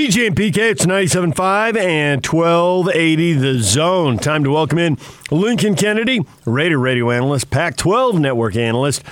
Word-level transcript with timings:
DJ 0.00 0.28
and 0.28 0.34
PK, 0.34 0.56
it's 0.56 0.86
97.5 0.86 1.76
and 1.76 2.26
1280 2.26 3.32
The 3.34 3.58
Zone. 3.58 4.16
Time 4.16 4.42
to 4.44 4.50
welcome 4.50 4.78
in 4.78 4.96
Lincoln 5.30 5.74
Kennedy, 5.74 6.24
Raider 6.46 6.78
radio 6.78 7.10
analyst, 7.10 7.50
Pac 7.50 7.76
12 7.76 8.18
network 8.18 8.56
analyst. 8.56 9.02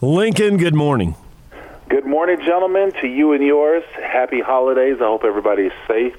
Lincoln, 0.00 0.56
good 0.56 0.74
morning. 0.74 1.14
Good 1.90 2.06
morning, 2.06 2.38
gentlemen, 2.38 2.90
to 3.02 3.06
you 3.06 3.34
and 3.34 3.44
yours. 3.44 3.84
Happy 4.02 4.40
holidays. 4.40 4.96
I 4.98 5.04
hope 5.04 5.24
everybody's 5.24 5.72
safe 5.86 6.16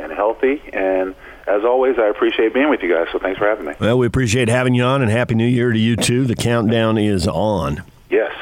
and 0.00 0.10
healthy. 0.10 0.60
And 0.72 1.14
as 1.46 1.62
always, 1.62 1.96
I 1.96 2.08
appreciate 2.08 2.52
being 2.52 2.70
with 2.70 2.82
you 2.82 2.92
guys, 2.92 3.06
so 3.12 3.20
thanks 3.20 3.38
for 3.38 3.46
having 3.46 3.66
me. 3.66 3.74
Well, 3.78 3.98
we 3.98 4.06
appreciate 4.08 4.48
having 4.48 4.74
you 4.74 4.82
on, 4.82 5.00
and 5.00 5.12
Happy 5.12 5.36
New 5.36 5.46
Year 5.46 5.70
to 5.70 5.78
you 5.78 5.94
too. 5.94 6.24
The 6.24 6.34
countdown 6.34 6.98
is 6.98 7.28
on. 7.28 7.84
Yes. 8.10 8.32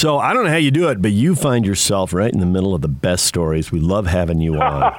So 0.00 0.18
I 0.18 0.32
don't 0.32 0.44
know 0.44 0.50
how 0.50 0.56
you 0.56 0.70
do 0.70 0.88
it, 0.88 1.02
but 1.02 1.12
you 1.12 1.34
find 1.34 1.66
yourself 1.66 2.14
right 2.14 2.32
in 2.32 2.40
the 2.40 2.46
middle 2.46 2.74
of 2.74 2.80
the 2.80 2.88
best 2.88 3.26
stories. 3.26 3.70
We 3.70 3.80
love 3.80 4.06
having 4.06 4.40
you 4.40 4.58
on. 4.58 4.94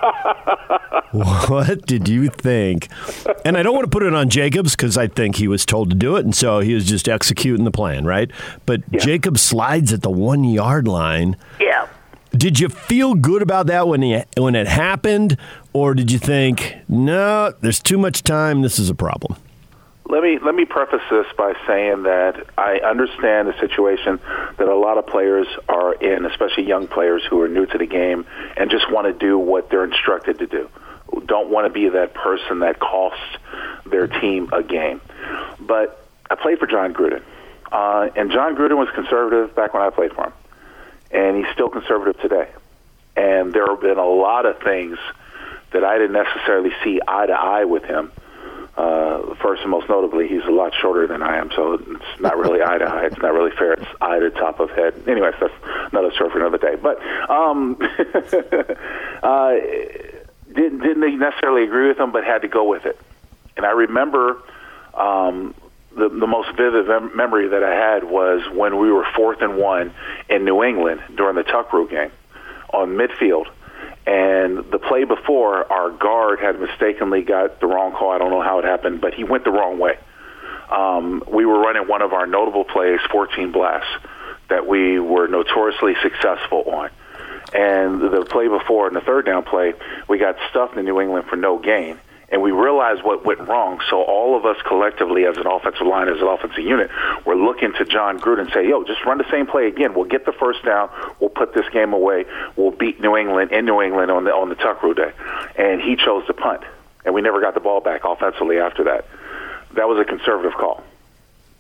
what 1.12 1.88
did 1.88 2.08
you 2.08 2.30
think? 2.30 2.88
And 3.44 3.58
I 3.58 3.64
don't 3.64 3.73
want 3.73 3.86
to 3.86 3.90
put 3.90 4.04
it 4.04 4.14
on 4.14 4.30
Jacobs 4.30 4.76
because 4.76 5.00
I 5.00 5.08
think 5.08 5.38
he 5.38 5.48
was 5.48 5.66
told 5.66 5.90
to 5.90 5.95
do 5.95 6.18
it, 6.18 6.23
and 6.23 6.36
so 6.36 6.59
he 6.59 6.76
was 6.76 6.86
just 6.86 7.09
executing 7.09 7.66
the 7.66 7.72
plan, 7.72 8.06
right? 8.06 8.30
But 8.68 8.84
yeah. 8.92 9.00
Jacob 9.00 9.40
slides 9.40 9.92
at 9.92 10.04
the 10.04 10.12
one 10.12 10.44
yard 10.44 10.88
line. 10.88 11.36
Yeah. 11.59 11.88
Did 12.38 12.59
you 12.59 12.70
feel 12.70 13.16
good 13.16 13.42
about 13.42 13.66
that 13.66 13.88
when 13.88 14.04
he, 14.04 14.22
when 14.38 14.54
it 14.54 14.68
happened, 14.68 15.36
or 15.73 15.95
did 15.95 16.12
you 16.12 16.20
think, 16.20 16.76
no, 16.88 17.52
there's 17.62 17.80
too 17.80 17.98
much 17.98 18.22
time, 18.22 18.62
this 18.62 18.78
is 18.78 18.92
a 18.92 18.95
problem? 18.95 19.36
Let 20.12 20.24
me 20.24 20.40
let 20.40 20.54
me 20.54 20.66
preface 20.66 21.04
this 21.10 21.26
by 21.38 21.54
saying 21.66 22.04
that 22.04 22.46
I 22.58 22.80
understand 22.80 23.48
the 23.48 23.58
situation 23.62 24.20
that 24.58 24.68
a 24.68 24.76
lot 24.76 24.98
of 24.98 25.08
players 25.08 25.48
are 25.70 25.94
in, 25.94 26.26
especially 26.26 26.68
young 26.68 26.90
players 26.90 27.24
who 27.30 27.42
are 27.42 27.48
new 27.48 27.66
to 27.66 27.78
the 27.78 27.86
game 27.86 28.26
and 28.58 28.70
just 28.70 28.92
want 28.92 29.08
to 29.08 29.14
do 29.14 29.40
what 29.40 29.70
they're 29.70 29.86
instructed 29.86 30.40
to 30.40 30.48
do. 30.48 30.70
Don't 31.28 31.50
want 31.50 31.66
to 31.66 31.72
be 31.72 31.88
that 31.88 32.14
person 32.14 32.60
that 32.60 32.78
costs 32.78 33.23
their 33.86 34.08
team 34.08 34.50
a 34.52 34.62
game. 34.62 35.00
But 35.62 36.06
I 36.30 36.36
played 36.36 36.59
for 36.59 36.68
Jon 36.68 36.94
Gruden, 36.94 37.23
uh, 37.72 38.09
and 38.14 38.31
Jon 38.31 38.58
Gruden 38.58 38.75
was 38.75 38.90
conservative 38.94 39.56
back 39.56 39.73
when 39.73 39.81
I 39.81 39.92
played 39.92 40.12
for 40.12 40.25
him, 40.25 40.34
and 41.12 41.38
he's 41.38 41.53
still 41.53 41.70
conservative 41.70 42.20
today. 42.20 42.50
And 43.16 43.53
there 43.53 43.66
have 43.66 43.80
been 43.80 43.98
a 43.98 44.09
lot 44.09 44.46
of 44.46 44.59
things 44.59 44.98
that 45.72 45.86
I 45.86 45.98
didn't 45.98 46.22
necessarily 46.22 46.72
see 46.84 47.00
eye 47.08 47.28
to 47.28 47.34
eye 47.34 47.64
with 47.64 47.86
him 47.86 48.12
uh, 48.77 49.36
first 49.36 49.61
and 49.64 49.72
most 49.72 49.89
notably, 49.89 50.27
he's 50.27 50.44
a 50.45 50.52
lot 50.52 50.73
shorter 50.73 51.05
than 51.05 51.22
I 51.22 51.38
am, 51.38 51.52
so 51.55 51.73
it's 51.73 52.22
not 52.22 52.38
really 52.38 52.61
eye 52.61 52.78
to 52.78 52.86
eye. 52.86 53.05
It's 53.05 53.17
not 53.17 53.33
really 53.33 53.52
fair. 53.52 53.73
It's 53.73 53.86
eye 54.00 54.19
to 54.19 54.30
top 54.31 54.59
of 54.59 54.69
head. 54.72 54.94
Anyways, 55.08 55.36
that's 55.39 55.53
another 55.91 56.11
story 56.11 56.30
for 56.30 56.39
another 56.39 56.58
day. 56.58 56.75
But 56.75 57.02
um, 57.30 57.78
uh, 59.23 59.52
didn't 60.53 60.80
didn't 60.80 61.19
necessarily 61.19 61.63
agree 61.63 61.89
with 61.89 62.00
him, 62.00 62.11
but 62.11 62.23
had 62.23 62.44
to 62.44 62.47
go 62.47 62.63
with 62.63 62.86
it. 62.86 62.97
And 63.58 63.66
I 63.66 63.72
remember 63.72 64.38
um, 64.94 65.53
the 65.95 66.08
the 66.08 66.28
most 66.28 66.56
vivid 66.56 66.88
mem- 66.88 67.16
memory 67.16 67.50
that 67.50 67.63
I 67.63 67.75
had 67.75 68.06
was 68.06 68.41
when 68.53 68.78
we 68.78 68.89
were 68.91 69.06
fourth 69.16 69.41
and 69.41 69.58
one 69.58 69.94
in 70.30 70.45
New 70.45 70.63
England 70.63 71.02
during 71.16 71.35
the 71.35 71.44
Tuck 71.44 71.73
Rule 71.73 71.88
game 71.88 72.11
on 72.73 72.95
midfield 72.95 73.47
and 74.12 74.58
the 74.72 74.78
play 74.78 75.06
before, 75.06 75.72
our 75.72 75.90
guard 75.90 76.42
had 76.42 76.59
mistakenly 76.59 77.22
got 77.22 77.62
the 77.62 77.67
wrong 77.67 77.94
call. 77.94 78.12
I 78.12 78.18
don't 78.18 78.30
know 78.30 78.42
how 78.42 78.59
it 78.59 78.66
happened, 78.66 79.00
but 79.00 79.14
he 79.14 79.23
went 79.23 79.45
the 79.45 79.52
wrong 79.52 79.80
way. 79.80 79.98
Um, 80.70 81.23
we 81.31 81.45
were 81.45 81.62
running 81.62 81.88
one 81.88 82.02
of 82.02 82.12
our 82.12 82.28
notable 82.28 82.66
plays, 82.66 83.00
14 83.09 83.53
blasts, 83.53 83.88
that 84.50 84.68
we 84.68 85.00
were 85.00 85.28
notoriously 85.28 85.95
successful 86.03 86.64
on. 86.64 86.90
And 87.53 88.02
the 88.02 88.26
play 88.30 88.50
before, 88.50 88.90
in 88.90 88.95
the 88.95 89.00
third 89.02 89.26
down 89.26 89.44
play, 89.44 89.76
we 90.09 90.18
got 90.18 90.36
stuffed 90.50 90.75
in 90.75 90.84
New 90.84 91.00
England 91.00 91.28
for 91.30 91.38
no 91.38 91.58
gain 91.58 91.98
and 92.32 92.42
we 92.42 92.52
realized 92.52 93.04
what 93.04 93.26
went 93.26 93.40
wrong. 93.42 93.82
So 93.90 94.02
all 94.02 94.38
of 94.38 94.46
us 94.46 94.56
collectively, 94.66 95.26
as 95.26 95.38
an 95.38 95.46
offensive 95.46 95.86
line, 95.86 96.08
as 96.08 96.22
an 96.22 96.28
offensive 96.28 96.64
unit, 96.64 96.90
we're 97.25 97.36
looking 97.36 97.74
to 97.74 97.86
Jon 97.86 98.19
Gruden 98.19 98.42
and 98.42 98.52
say, 98.52 98.68
"Yo, 98.68 98.84
just 98.84 99.03
run 99.06 99.18
the 99.18 99.30
same 99.30 99.46
play 99.46 99.68
again. 99.68 99.94
We'll 99.94 100.06
get 100.06 100.25
the 100.25 100.31
first 100.31 100.64
down. 100.64 100.90
We'll 101.20 101.30
put 101.30 101.53
this 101.53 101.68
game 101.70 101.91
away. 101.91 102.25
We'll 102.56 102.72
beat 102.72 103.02
New 103.02 103.18
England 103.18 103.52
in 103.52 103.66
New 103.66 103.81
England 103.81 104.09
on 104.09 104.24
the 104.24 104.34
on 104.34 104.50
the 104.50 104.56
Tuck 104.56 104.81
Rule 104.81 104.94
day." 104.94 105.12
And 105.58 105.81
he 105.81 105.97
chose 105.97 106.25
to 106.28 106.34
punt, 106.34 106.62
and 107.06 107.14
we 107.14 107.22
never 107.22 107.41
got 107.41 107.53
the 107.53 107.59
ball 107.59 107.81
back 107.81 108.06
offensively 108.06 108.59
after 108.59 108.86
that. 108.86 109.06
That 109.74 109.90
was 109.90 110.00
a 110.00 110.06
conservative 110.06 110.53
call. 110.53 110.81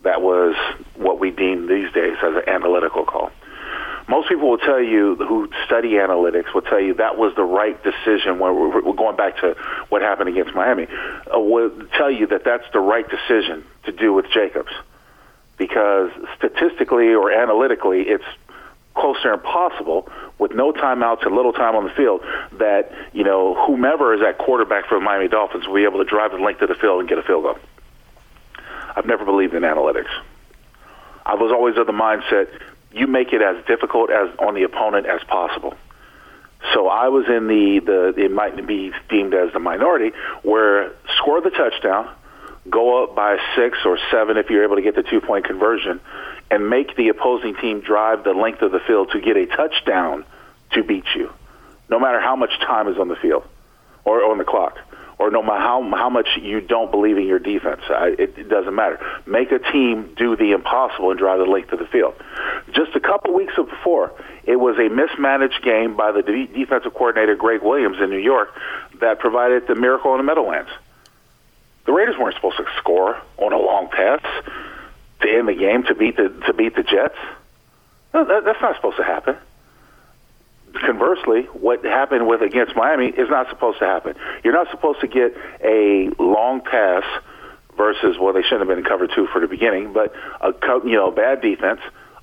That 0.03 0.21
was 0.21 0.55
what 0.95 1.19
we 1.19 1.31
deem 1.31 1.67
these 1.67 1.91
days 1.91 2.17
as 2.23 2.35
an 2.35 2.47
analytical 2.47 3.05
call 3.05 3.31
most 4.11 4.27
people 4.27 4.49
will 4.49 4.57
tell 4.57 4.83
you 4.83 5.15
who 5.15 5.47
study 5.65 5.91
analytics 5.91 6.53
will 6.53 6.63
tell 6.63 6.81
you 6.81 6.95
that 6.95 7.17
was 7.17 7.33
the 7.37 7.45
right 7.45 7.81
decision 7.81 8.39
when 8.39 8.53
we're, 8.53 8.93
going 8.93 9.15
back 9.15 9.37
to 9.37 9.55
what 9.87 10.01
happened 10.01 10.27
against 10.27 10.53
Miami. 10.53 10.85
Uh, 11.33 11.39
will 11.39 11.71
tell 11.97 12.11
you 12.11 12.27
that 12.27 12.43
that's 12.43 12.65
the 12.73 12.81
right 12.81 13.05
decision 13.09 13.63
to 13.85 13.93
do 13.93 14.11
with 14.11 14.25
Jacobs 14.29 14.71
because 15.57 16.11
statistically 16.35 17.13
or 17.13 17.31
analytically, 17.31 18.01
it's 18.01 18.25
close 18.95 19.15
to 19.23 19.31
impossible 19.31 20.09
with 20.37 20.51
no 20.51 20.73
timeouts 20.73 21.25
and 21.25 21.33
little 21.33 21.53
time 21.53 21.77
on 21.77 21.85
the 21.85 21.91
field 21.91 22.19
that 22.59 22.91
you 23.13 23.23
know 23.23 23.55
whomever 23.65 24.13
is 24.13 24.21
at 24.21 24.37
quarterback 24.37 24.87
for 24.87 24.95
the 24.99 25.05
Miami 25.05 25.29
Dolphins 25.29 25.65
will 25.67 25.75
be 25.75 25.85
able 25.85 26.03
to 26.03 26.09
drive 26.09 26.31
the 26.31 26.37
length 26.37 26.61
of 26.61 26.67
the 26.67 26.75
field 26.75 26.99
and 26.99 27.07
get 27.07 27.17
a 27.17 27.23
field 27.23 27.43
goal. 27.43 27.57
I've 28.93 29.05
never 29.05 29.23
believed 29.23 29.53
in 29.53 29.63
analytics. 29.63 30.11
I 31.25 31.35
was 31.35 31.53
always 31.53 31.77
of 31.77 31.87
the 31.87 31.93
mindset 31.93 32.49
you 32.93 33.07
make 33.07 33.33
it 33.33 33.41
as 33.41 33.63
difficult 33.65 34.09
as 34.09 34.29
on 34.39 34.55
the 34.55 34.63
opponent 34.63 35.05
as 35.05 35.23
possible. 35.23 35.75
So 36.73 36.87
I 36.87 37.07
was 37.07 37.25
in 37.27 37.47
the, 37.47 37.79
the 37.79 38.23
it 38.23 38.31
might 38.31 38.67
be 38.67 38.91
deemed 39.09 39.33
as 39.33 39.51
the 39.53 39.59
minority 39.59 40.11
where 40.43 40.91
score 41.17 41.41
the 41.41 41.49
touchdown, 41.49 42.13
go 42.69 43.03
up 43.03 43.15
by 43.15 43.37
six 43.55 43.79
or 43.85 43.97
seven 44.11 44.37
if 44.37 44.49
you're 44.49 44.63
able 44.63 44.75
to 44.75 44.81
get 44.81 44.95
the 44.95 45.03
two 45.03 45.21
point 45.21 45.45
conversion, 45.45 45.99
and 46.51 46.69
make 46.69 46.95
the 46.95 47.09
opposing 47.09 47.55
team 47.55 47.81
drive 47.81 48.23
the 48.23 48.33
length 48.33 48.61
of 48.61 48.71
the 48.71 48.79
field 48.79 49.09
to 49.11 49.21
get 49.21 49.37
a 49.37 49.47
touchdown 49.47 50.23
to 50.73 50.83
beat 50.83 51.05
you, 51.15 51.31
no 51.89 51.99
matter 51.99 52.19
how 52.19 52.35
much 52.35 52.51
time 52.59 52.87
is 52.87 52.97
on 52.97 53.07
the 53.07 53.15
field 53.15 53.43
or 54.05 54.23
on 54.23 54.37
the 54.37 54.45
clock 54.45 54.77
or 55.21 55.29
no 55.29 55.43
matter 55.43 55.59
how 55.59 55.87
how 55.91 56.09
much 56.09 56.27
you 56.41 56.61
don't 56.61 56.89
believe 56.89 57.15
in 57.15 57.27
your 57.27 57.37
defense, 57.37 57.81
I, 57.89 58.15
it, 58.17 58.37
it 58.39 58.49
doesn't 58.49 58.73
matter. 58.73 58.99
Make 59.27 59.51
a 59.51 59.59
team 59.59 60.15
do 60.17 60.35
the 60.35 60.51
impossible 60.53 61.11
and 61.11 61.19
drive 61.19 61.37
the 61.37 61.45
length 61.45 61.71
of 61.71 61.77
the 61.77 61.85
field. 61.85 62.15
Just 62.73 62.95
a 62.95 62.99
couple 62.99 63.31
weeks 63.35 63.53
before, 63.55 64.11
it 64.45 64.55
was 64.55 64.79
a 64.79 64.89
mismanaged 64.89 65.61
game 65.63 65.95
by 65.95 66.11
the 66.11 66.23
de- 66.23 66.47
defensive 66.47 66.95
coordinator 66.95 67.35
Gregg 67.35 67.61
Williams 67.61 67.97
in 68.01 68.09
New 68.09 68.17
York 68.17 68.49
that 68.99 69.19
provided 69.19 69.67
the 69.67 69.75
miracle 69.75 70.11
in 70.13 70.17
the 70.17 70.23
Meadowlands. 70.23 70.71
The 71.85 71.91
Raiders 71.91 72.15
weren't 72.17 72.35
supposed 72.35 72.57
to 72.57 72.65
score 72.77 73.15
on 73.37 73.53
a 73.53 73.59
long 73.59 73.89
pass 73.89 74.21
to 75.21 75.29
end 75.29 75.47
the 75.47 75.53
game 75.53 75.83
to 75.83 75.93
beat 75.93 76.17
the 76.17 76.29
to 76.47 76.53
beat 76.53 76.75
the 76.75 76.83
Jets. 76.83 77.17
No, 78.11 78.25
that, 78.25 78.43
that's 78.43 78.61
not 78.61 78.75
supposed 78.75 78.97
to 78.97 79.03
happen 79.03 79.37
conversely, 80.81 81.43
what 81.53 81.83
happened 81.83 82.27
with 82.27 82.41
against 82.41 82.75
Miami 82.75 83.07
is 83.07 83.29
not 83.29 83.49
supposed 83.49 83.79
to 83.79 83.85
happen. 83.85 84.15
You're 84.43 84.53
not 84.53 84.69
supposed 84.71 85.01
to 85.01 85.07
get 85.07 85.35
a 85.63 86.09
long 86.19 86.61
pass 86.61 87.03
versus 87.77 88.17
well, 88.19 88.33
they 88.33 88.41
shouldn't 88.41 88.61
have 88.61 88.67
been 88.67 88.79
in 88.79 88.85
cover 88.85 89.07
two 89.07 89.27
for 89.27 89.39
the 89.39 89.47
beginning, 89.47 89.93
but 89.93 90.13
a 90.41 90.53
you 90.85 90.95
know 90.95 91.11
bad 91.11 91.41
defense 91.41 91.81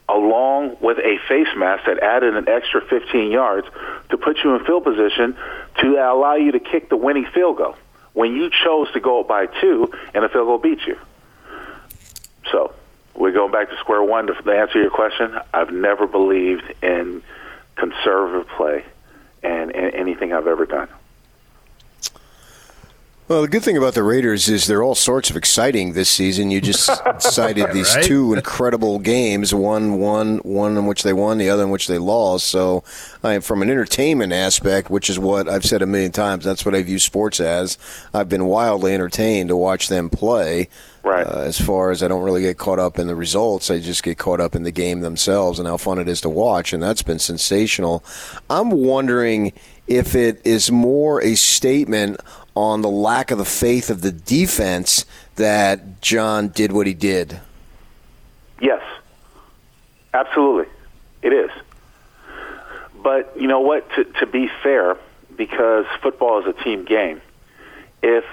along 0.08 0.76
with 0.80 0.98
a 0.98 1.18
face 1.28 1.48
mask 1.56 1.84
that 1.86 1.98
added 2.02 2.34
an 2.34 2.48
extra 2.48 2.80
15 2.80 3.30
yards 3.30 3.66
to 4.08 4.16
put 4.16 4.38
you 4.42 4.54
in 4.54 4.64
field 4.64 4.82
position 4.82 5.36
to 5.80 5.96
allow 5.96 6.34
you 6.34 6.52
to 6.52 6.60
kick 6.60 6.88
the 6.88 6.96
winning 6.96 7.26
field 7.34 7.58
goal 7.58 7.76
when 8.14 8.34
you 8.34 8.50
chose 8.64 8.90
to 8.92 9.00
go 9.00 9.20
up 9.20 9.28
by 9.28 9.46
two 9.60 9.92
and 10.14 10.24
the 10.24 10.28
field 10.28 10.46
goal 10.46 10.58
beat 10.58 10.80
you. 10.86 10.96
So 12.50 12.72
we're 13.14 13.32
going 13.32 13.52
back 13.52 13.68
to 13.68 13.76
square 13.78 14.02
one 14.02 14.28
to 14.28 14.34
answer 14.50 14.80
your 14.80 14.90
question. 14.90 15.38
I've 15.52 15.70
never 15.70 16.06
believed 16.06 16.72
in 16.82 17.22
conservative 17.78 18.48
play 18.56 18.84
and, 19.42 19.74
and 19.74 19.94
anything 19.94 20.32
I've 20.32 20.46
ever 20.46 20.66
done. 20.66 20.88
Well, 23.28 23.42
the 23.42 23.48
good 23.48 23.62
thing 23.62 23.76
about 23.76 23.92
the 23.92 24.02
Raiders 24.02 24.48
is 24.48 24.66
they're 24.66 24.82
all 24.82 24.94
sorts 24.94 25.28
of 25.28 25.36
exciting 25.36 25.92
this 25.92 26.08
season. 26.08 26.50
You 26.50 26.62
just 26.62 26.88
cited 27.20 27.72
these 27.72 27.94
right? 27.94 28.02
two 28.02 28.32
incredible 28.32 28.98
games, 28.98 29.54
one 29.54 29.98
one 29.98 30.38
one 30.38 30.78
in 30.78 30.86
which 30.86 31.02
they 31.02 31.12
won, 31.12 31.36
the 31.36 31.50
other 31.50 31.64
in 31.64 31.70
which 31.70 31.88
they 31.88 31.98
lost. 31.98 32.46
So, 32.46 32.84
I, 33.22 33.40
from 33.40 33.60
an 33.60 33.68
entertainment 33.68 34.32
aspect, 34.32 34.88
which 34.88 35.10
is 35.10 35.18
what 35.18 35.46
I've 35.46 35.66
said 35.66 35.82
a 35.82 35.86
million 35.86 36.10
times, 36.10 36.42
that's 36.42 36.64
what 36.64 36.74
I 36.74 36.82
view 36.82 36.98
sports 36.98 37.38
as. 37.38 37.76
I've 38.14 38.30
been 38.30 38.46
wildly 38.46 38.94
entertained 38.94 39.50
to 39.50 39.56
watch 39.56 39.88
them 39.88 40.08
play. 40.08 40.70
Right. 41.02 41.26
Uh, 41.26 41.40
as 41.40 41.60
far 41.60 41.90
as 41.90 42.02
I 42.02 42.08
don't 42.08 42.22
really 42.22 42.42
get 42.42 42.56
caught 42.56 42.78
up 42.78 42.98
in 42.98 43.08
the 43.08 43.14
results, 43.14 43.70
I 43.70 43.78
just 43.78 44.02
get 44.02 44.16
caught 44.16 44.40
up 44.40 44.54
in 44.54 44.62
the 44.62 44.70
game 44.70 45.00
themselves 45.00 45.58
and 45.58 45.68
how 45.68 45.76
fun 45.76 45.98
it 45.98 46.08
is 46.08 46.22
to 46.22 46.30
watch, 46.30 46.72
and 46.72 46.82
that's 46.82 47.02
been 47.02 47.18
sensational. 47.18 48.02
I'm 48.48 48.70
wondering 48.70 49.52
if 49.86 50.14
it 50.14 50.40
is 50.44 50.70
more 50.70 51.22
a 51.22 51.34
statement 51.34 52.20
on 52.58 52.82
the 52.82 52.90
lack 52.90 53.30
of 53.30 53.38
the 53.38 53.44
faith 53.44 53.88
of 53.88 54.00
the 54.00 54.10
defense 54.10 55.04
that 55.36 56.00
Jon 56.00 56.48
did 56.48 56.72
what 56.72 56.88
he 56.88 56.94
did? 56.94 57.40
Yes, 58.60 58.82
absolutely, 60.12 60.66
it 61.22 61.32
is. 61.32 61.50
But 63.00 63.32
you 63.40 63.46
know 63.46 63.60
what? 63.60 63.88
To, 63.94 64.04
to 64.04 64.26
be 64.26 64.50
fair, 64.62 64.96
because 65.36 65.86
football 66.02 66.40
is 66.40 66.46
a 66.46 66.64
team 66.64 66.84
game. 66.84 67.20
If 68.02 68.24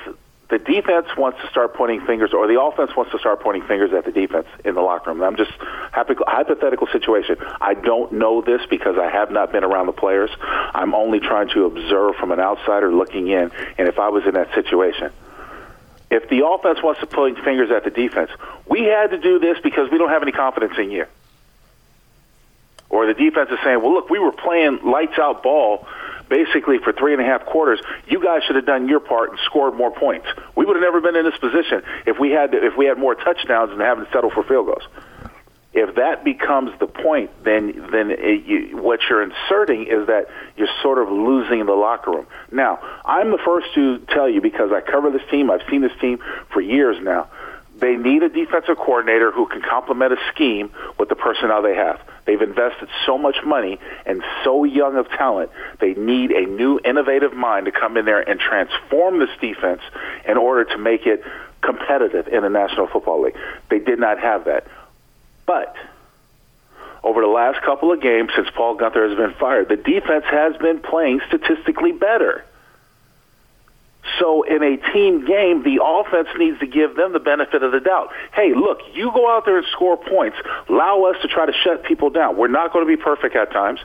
the 0.49 0.59
defense 0.59 1.07
wants 1.17 1.41
to 1.41 1.49
start 1.49 1.73
pointing 1.73 2.05
fingers, 2.05 2.31
or 2.31 2.47
the 2.47 2.61
offense 2.61 2.95
wants 2.95 3.11
to 3.11 3.19
start 3.19 3.39
pointing 3.41 3.63
fingers 3.63 3.93
at 3.93 4.05
the 4.05 4.11
defense 4.11 4.47
in 4.63 4.75
the 4.75 4.81
locker 4.81 5.11
room. 5.11 5.23
I'm 5.23 5.37
just 5.37 5.51
hypothetical 5.59 6.87
situation. 6.87 7.37
I 7.59 7.73
don't 7.73 8.11
know 8.11 8.41
this 8.41 8.61
because 8.69 8.95
I 8.97 9.09
have 9.09 9.31
not 9.31 9.51
been 9.51 9.63
around 9.63 9.87
the 9.87 9.93
players. 9.93 10.29
I'm 10.39 10.93
only 10.93 11.19
trying 11.19 11.49
to 11.49 11.65
observe 11.65 12.15
from 12.17 12.31
an 12.31 12.39
outsider 12.39 12.93
looking 12.93 13.27
in. 13.27 13.51
And 13.79 13.87
if 13.87 13.97
I 13.97 14.09
was 14.09 14.25
in 14.27 14.35
that 14.35 14.53
situation, 14.53 15.11
if 16.11 16.29
the 16.29 16.45
offense 16.45 16.81
wants 16.83 16.99
to 16.99 17.07
point 17.07 17.39
fingers 17.39 17.71
at 17.71 17.83
the 17.83 17.89
defense, 17.89 18.29
we 18.67 18.83
had 18.83 19.09
to 19.11 19.17
do 19.17 19.39
this 19.39 19.57
because 19.63 19.89
we 19.89 19.97
don't 19.97 20.09
have 20.09 20.21
any 20.21 20.31
confidence 20.31 20.73
in 20.77 20.91
you. 20.91 21.05
Or 22.89 23.07
the 23.07 23.15
defense 23.15 23.49
is 23.49 23.57
saying, 23.63 23.81
well, 23.81 23.93
look, 23.93 24.11
we 24.11 24.19
were 24.19 24.31
playing 24.31 24.79
lights 24.83 25.17
out 25.17 25.41
ball 25.41 25.87
basically 26.29 26.77
for 26.79 26.93
three 26.93 27.13
and 27.13 27.21
a 27.21 27.25
half 27.25 27.45
quarters, 27.45 27.79
you 28.07 28.21
guys 28.23 28.43
should 28.45 28.55
have 28.55 28.65
done 28.65 28.87
your 28.87 28.99
part 28.99 29.29
and 29.31 29.39
scored 29.45 29.75
more 29.75 29.91
points. 29.91 30.27
We 30.55 30.65
would 30.65 30.75
have 30.75 30.83
never 30.83 31.01
been 31.01 31.15
in 31.15 31.25
this 31.25 31.37
position 31.37 31.83
if 32.05 32.19
we 32.19 32.31
had 32.31 32.51
to, 32.51 32.65
if 32.65 32.77
we 32.77 32.85
had 32.85 32.97
more 32.97 33.15
touchdowns 33.15 33.71
and 33.71 33.81
having 33.81 34.05
to 34.05 34.11
settle 34.11 34.31
for 34.31 34.43
field 34.43 34.67
goals. 34.67 34.83
If 35.73 35.95
that 35.95 36.23
becomes 36.23 36.71
the 36.79 36.87
point, 36.87 37.31
then 37.43 37.89
then 37.91 38.09
it, 38.11 38.45
you, 38.45 38.77
what 38.77 39.01
you're 39.09 39.21
inserting 39.21 39.87
is 39.87 40.07
that 40.07 40.29
you're 40.55 40.69
sort 40.81 40.99
of 40.99 41.11
losing 41.11 41.65
the 41.65 41.73
locker 41.73 42.11
room. 42.11 42.27
Now, 42.49 42.79
I'm 43.03 43.29
the 43.31 43.39
first 43.43 43.67
to 43.75 43.99
tell 44.09 44.29
you 44.29 44.39
because 44.39 44.71
I 44.71 44.79
cover 44.79 45.11
this 45.11 45.23
team. 45.29 45.51
I've 45.51 45.67
seen 45.69 45.81
this 45.81 45.91
team 45.99 46.19
for 46.53 46.61
years 46.61 46.95
now. 47.03 47.27
They 47.79 47.97
need 47.97 48.23
a 48.23 48.29
defensive 48.29 48.77
coordinator 48.77 49.31
who 49.31 49.47
can 49.47 49.61
complement 49.61 50.13
a 50.13 50.17
scheme 50.33 50.71
with 50.97 51.09
the 51.09 51.15
personnel 51.15 51.61
they 51.61 51.75
have. 51.75 51.99
They've 52.25 52.41
invested 52.41 52.87
so 53.05 53.17
much 53.17 53.35
money 53.45 53.79
and 54.05 54.23
so 54.43 54.63
young 54.63 54.95
of 54.95 55.09
talent. 55.09 55.51
They 55.79 55.93
need 55.93 56.31
a 56.31 56.45
new 56.45 56.79
innovative 56.83 57.33
mind 57.33 57.65
to 57.65 57.71
come 57.71 57.97
in 57.97 58.05
there 58.05 58.21
and 58.21 58.39
transform 58.39 59.19
this 59.19 59.29
defense 59.41 59.81
in 60.27 60.37
order 60.37 60.63
to 60.71 60.77
make 60.77 61.05
it 61.05 61.21
competitive 61.61 62.27
in 62.27 62.43
the 62.43 62.49
National 62.49 62.87
Football 62.87 63.23
League. 63.23 63.37
They 63.69 63.79
did 63.79 63.99
not 63.99 64.19
have 64.19 64.45
that. 64.45 64.67
But 65.45 65.75
over 67.03 67.21
the 67.21 67.27
last 67.27 67.61
couple 67.63 67.91
of 67.91 68.01
games 68.01 68.31
since 68.35 68.47
Paul 68.55 68.77
Guenther 68.77 69.07
has 69.07 69.17
been 69.17 69.33
fired, 69.37 69.69
the 69.69 69.75
defense 69.75 70.25
has 70.31 70.55
been 70.57 70.79
playing 70.79 71.21
statistically 71.27 71.91
better. 71.91 72.45
So 74.19 74.43
in 74.43 74.63
a 74.63 74.77
team 74.93 75.25
game, 75.25 75.63
the 75.63 75.79
offense 75.83 76.29
needs 76.37 76.59
to 76.59 76.67
give 76.67 76.95
them 76.95 77.13
the 77.13 77.19
benefit 77.19 77.63
of 77.63 77.71
the 77.71 77.79
doubt. 77.79 78.09
Hey, 78.33 78.53
look, 78.55 78.79
you 78.93 79.11
go 79.13 79.29
out 79.29 79.45
there 79.45 79.57
and 79.57 79.65
score 79.71 79.97
points. 79.97 80.37
Allow 80.69 81.03
us 81.03 81.15
to 81.21 81.27
try 81.27 81.45
to 81.45 81.53
shut 81.63 81.83
people 81.83 82.09
down. 82.09 82.37
We're 82.37 82.47
not 82.47 82.71
going 82.71 82.85
to 82.85 82.97
be 82.97 83.01
perfect 83.01 83.35
at 83.35 83.51
times. 83.51 83.79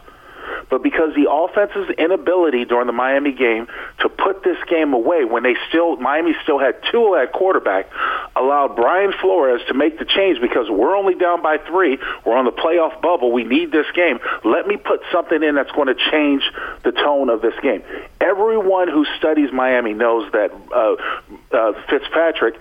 But 0.68 0.82
because 0.82 1.14
the 1.14 1.30
offense's 1.30 1.90
inability 1.98 2.64
during 2.64 2.86
the 2.86 2.92
Miami 2.92 3.32
game 3.32 3.68
to 4.00 4.08
put 4.08 4.42
this 4.42 4.58
game 4.68 4.92
away 4.92 5.24
when 5.24 5.42
they 5.42 5.54
still 5.68 5.96
Miami 5.96 6.34
still 6.42 6.58
had 6.58 6.76
two 6.90 7.16
at 7.16 7.32
quarterback 7.32 7.90
allowed 8.36 8.76
Brian 8.76 9.12
Flores 9.20 9.60
to 9.68 9.74
make 9.74 9.98
the 9.98 10.04
change 10.04 10.40
because 10.40 10.70
we're 10.70 10.96
only 10.96 11.14
down 11.14 11.42
by 11.42 11.58
three. 11.58 11.98
We're 12.24 12.36
on 12.36 12.44
the 12.44 12.52
playoff 12.52 13.00
bubble. 13.00 13.32
We 13.32 13.44
need 13.44 13.72
this 13.72 13.86
game. 13.94 14.20
Let 14.44 14.66
me 14.66 14.76
put 14.76 15.00
something 15.12 15.42
in 15.42 15.54
that's 15.54 15.72
going 15.72 15.88
to 15.88 16.10
change 16.10 16.42
the 16.84 16.92
tone 16.92 17.30
of 17.30 17.42
this 17.42 17.54
game. 17.62 17.82
Everyone 18.20 18.88
who 18.88 19.04
studies 19.18 19.52
Miami 19.52 19.94
knows 19.94 20.30
that 20.32 20.52
uh, 20.74 21.56
uh, 21.56 21.72
Fitzpatrick 21.88 22.54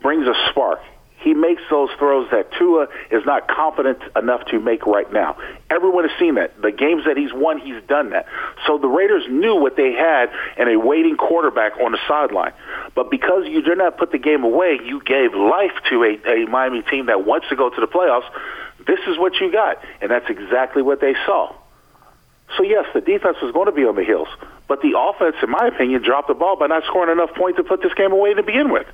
brings 0.00 0.26
a 0.26 0.34
spark. 0.50 0.80
He 1.22 1.34
makes 1.34 1.62
those 1.70 1.88
throws 1.98 2.28
that 2.32 2.50
Tua 2.58 2.88
is 3.12 3.24
not 3.24 3.46
confident 3.46 3.98
enough 4.16 4.44
to 4.46 4.58
make 4.58 4.86
right 4.86 5.10
now. 5.12 5.36
Everyone 5.70 6.08
has 6.08 6.18
seen 6.18 6.34
that. 6.34 6.60
The 6.60 6.72
games 6.72 7.04
that 7.06 7.16
he's 7.16 7.32
won, 7.32 7.60
he's 7.60 7.80
done 7.84 8.10
that. 8.10 8.26
So 8.66 8.76
the 8.76 8.88
Raiders 8.88 9.24
knew 9.30 9.54
what 9.54 9.76
they 9.76 9.92
had 9.92 10.30
in 10.58 10.68
a 10.68 10.76
waiting 10.78 11.16
quarterback 11.16 11.78
on 11.80 11.92
the 11.92 11.98
sideline. 12.08 12.52
But 12.96 13.08
because 13.08 13.46
you 13.46 13.62
did 13.62 13.78
not 13.78 13.98
put 13.98 14.10
the 14.10 14.18
game 14.18 14.42
away, 14.42 14.80
you 14.84 15.00
gave 15.00 15.32
life 15.34 15.72
to 15.90 16.02
a, 16.02 16.44
a 16.44 16.46
Miami 16.46 16.82
team 16.82 17.06
that 17.06 17.24
wants 17.24 17.48
to 17.50 17.56
go 17.56 17.70
to 17.70 17.80
the 17.80 17.86
playoffs. 17.86 18.28
This 18.84 18.98
is 19.06 19.16
what 19.16 19.36
you 19.40 19.52
got. 19.52 19.78
And 20.00 20.10
that's 20.10 20.28
exactly 20.28 20.82
what 20.82 21.00
they 21.00 21.14
saw. 21.24 21.54
So, 22.56 22.64
yes, 22.64 22.86
the 22.94 23.00
defense 23.00 23.36
was 23.40 23.52
going 23.52 23.66
to 23.66 23.72
be 23.72 23.84
on 23.84 23.94
the 23.94 24.04
heels. 24.04 24.28
But 24.66 24.82
the 24.82 24.98
offense, 24.98 25.36
in 25.40 25.50
my 25.50 25.68
opinion, 25.68 26.02
dropped 26.02 26.28
the 26.28 26.34
ball 26.34 26.56
by 26.56 26.66
not 26.66 26.82
scoring 26.84 27.12
enough 27.12 27.32
points 27.34 27.58
to 27.58 27.64
put 27.64 27.80
this 27.80 27.94
game 27.94 28.10
away 28.10 28.34
to 28.34 28.42
begin 28.42 28.72
with. 28.72 28.86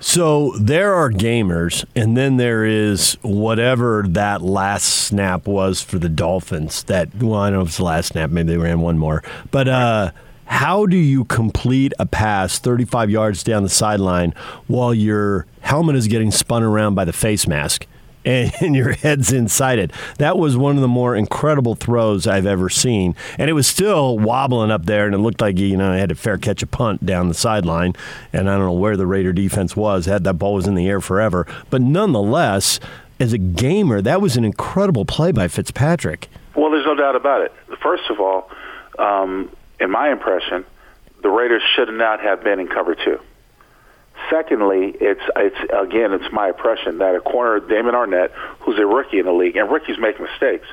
So 0.00 0.52
there 0.58 0.94
are 0.94 1.10
gamers, 1.10 1.84
and 1.96 2.16
then 2.16 2.36
there 2.36 2.64
is 2.64 3.16
whatever 3.22 4.04
that 4.08 4.42
last 4.42 4.84
snap 4.84 5.46
was 5.46 5.82
for 5.82 5.98
the 5.98 6.08
Dolphins. 6.08 6.82
That 6.84 7.14
well, 7.14 7.34
I 7.40 7.50
don't 7.50 7.58
know 7.58 7.62
if 7.62 7.68
it's 7.68 7.76
the 7.78 7.84
last 7.84 8.08
snap. 8.08 8.30
Maybe 8.30 8.52
they 8.52 8.58
ran 8.58 8.80
one 8.80 8.98
more. 8.98 9.22
But 9.50 9.68
uh, 9.68 10.10
how 10.46 10.86
do 10.86 10.96
you 10.96 11.24
complete 11.24 11.92
a 11.98 12.06
pass 12.06 12.58
35 12.58 13.10
yards 13.10 13.42
down 13.42 13.62
the 13.62 13.68
sideline 13.68 14.34
while 14.66 14.92
your 14.92 15.46
helmet 15.60 15.96
is 15.96 16.06
getting 16.06 16.30
spun 16.30 16.62
around 16.62 16.94
by 16.94 17.04
the 17.04 17.12
face 17.12 17.46
mask? 17.46 17.86
and 18.60 18.74
your 18.74 18.92
head's 18.92 19.32
inside 19.32 19.78
it. 19.78 19.92
That 20.18 20.38
was 20.38 20.56
one 20.56 20.76
of 20.76 20.82
the 20.82 20.88
more 20.88 21.14
incredible 21.14 21.74
throws 21.74 22.26
I've 22.26 22.46
ever 22.46 22.70
seen. 22.70 23.14
And 23.38 23.50
it 23.50 23.52
was 23.52 23.66
still 23.66 24.18
wobbling 24.18 24.70
up 24.70 24.86
there, 24.86 25.06
and 25.06 25.14
it 25.14 25.18
looked 25.18 25.40
like 25.40 25.58
you 25.58 25.76
know 25.76 25.92
I 25.92 25.96
had 25.96 26.08
to 26.08 26.14
fair 26.14 26.38
catch 26.38 26.62
a 26.62 26.66
punt 26.66 27.04
down 27.04 27.28
the 27.28 27.34
sideline. 27.34 27.94
And 28.32 28.48
I 28.48 28.56
don't 28.56 28.66
know 28.66 28.72
where 28.72 28.96
the 28.96 29.06
Raider 29.06 29.32
defense 29.32 29.76
was. 29.76 30.06
Had 30.06 30.24
that 30.24 30.34
ball 30.34 30.54
was 30.54 30.66
in 30.66 30.74
the 30.74 30.88
air 30.88 31.00
forever. 31.00 31.46
But 31.70 31.82
nonetheless, 31.82 32.80
as 33.20 33.32
a 33.32 33.38
gamer, 33.38 34.00
that 34.00 34.20
was 34.20 34.36
an 34.36 34.44
incredible 34.44 35.04
play 35.04 35.32
by 35.32 35.48
Fitzpatrick. 35.48 36.28
Well, 36.56 36.70
there's 36.70 36.86
no 36.86 36.94
doubt 36.94 37.16
about 37.16 37.42
it. 37.42 37.52
First 37.82 38.04
of 38.10 38.20
all, 38.20 38.50
um, 38.98 39.50
in 39.80 39.90
my 39.90 40.10
impression, 40.10 40.64
the 41.22 41.28
Raiders 41.28 41.62
should 41.74 41.88
not 41.88 42.20
have 42.20 42.42
been 42.42 42.60
in 42.60 42.68
cover 42.68 42.94
two. 42.94 43.20
Secondly, 44.30 44.94
it's 45.00 45.20
it's 45.36 45.56
again, 45.72 46.12
it's 46.12 46.32
my 46.32 46.48
impression 46.48 46.98
that 46.98 47.14
a 47.14 47.20
corner, 47.20 47.60
Damon 47.60 47.94
Arnette, 47.94 48.30
who's 48.60 48.78
a 48.78 48.86
rookie 48.86 49.18
in 49.18 49.26
the 49.26 49.32
league, 49.32 49.56
and 49.56 49.70
rookies 49.70 49.98
make 49.98 50.20
mistakes, 50.20 50.66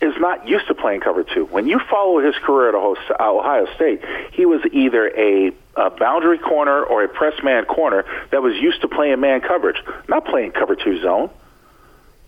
is 0.00 0.14
not 0.18 0.46
used 0.46 0.66
to 0.66 0.74
playing 0.74 1.00
cover 1.00 1.24
two. 1.24 1.46
When 1.46 1.66
you 1.66 1.80
follow 1.90 2.18
his 2.20 2.34
career 2.42 2.70
at 2.70 2.74
uh, 2.74 3.14
Ohio 3.20 3.66
State, 3.74 4.02
he 4.32 4.44
was 4.44 4.60
either 4.72 5.08
a, 5.08 5.52
a 5.76 5.90
boundary 5.90 6.38
corner 6.38 6.82
or 6.82 7.04
a 7.04 7.08
press 7.08 7.34
man 7.42 7.64
corner 7.64 8.04
that 8.30 8.42
was 8.42 8.54
used 8.56 8.80
to 8.82 8.88
playing 8.88 9.20
man 9.20 9.40
coverage, 9.40 9.76
not 10.08 10.24
playing 10.24 10.52
cover 10.52 10.74
two 10.76 11.00
zone. 11.00 11.30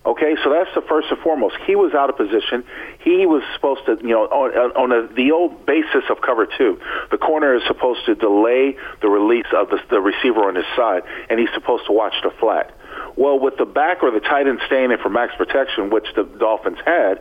Okay, 0.07 0.37
so 0.41 0.49
that's 0.49 0.73
the 0.73 0.81
first 0.87 1.07
and 1.11 1.19
foremost. 1.19 1.57
He 1.67 1.75
was 1.75 1.93
out 1.93 2.09
of 2.09 2.15
position. 2.15 2.63
He 3.03 3.25
was 3.25 3.43
supposed 3.55 3.85
to, 3.87 3.97
you 4.01 4.15
know, 4.15 4.23
on, 4.23 4.71
on 4.71 4.91
a, 4.93 5.13
the 5.13 5.33
old 5.33 5.65
basis 5.65 6.05
of 6.09 6.21
cover 6.21 6.47
two, 6.47 6.79
the 7.11 7.17
corner 7.17 7.53
is 7.55 7.61
supposed 7.67 8.05
to 8.05 8.15
delay 8.15 8.77
the 9.01 9.09
release 9.09 9.51
of 9.53 9.69
the, 9.69 9.81
the 9.89 9.99
receiver 9.99 10.47
on 10.47 10.55
his 10.55 10.65
side, 10.77 11.03
and 11.29 11.41
he's 11.41 11.51
supposed 11.53 11.85
to 11.87 11.91
watch 11.91 12.13
the 12.23 12.31
flat. 12.39 12.71
Well, 13.17 13.37
with 13.37 13.57
the 13.57 13.65
back 13.65 14.01
or 14.01 14.11
the 14.11 14.21
tight 14.21 14.47
end 14.47 14.61
staying 14.65 14.91
in 14.91 14.97
for 14.99 15.09
max 15.09 15.35
protection, 15.35 15.89
which 15.89 16.07
the 16.15 16.23
Dolphins 16.23 16.79
had, 16.85 17.19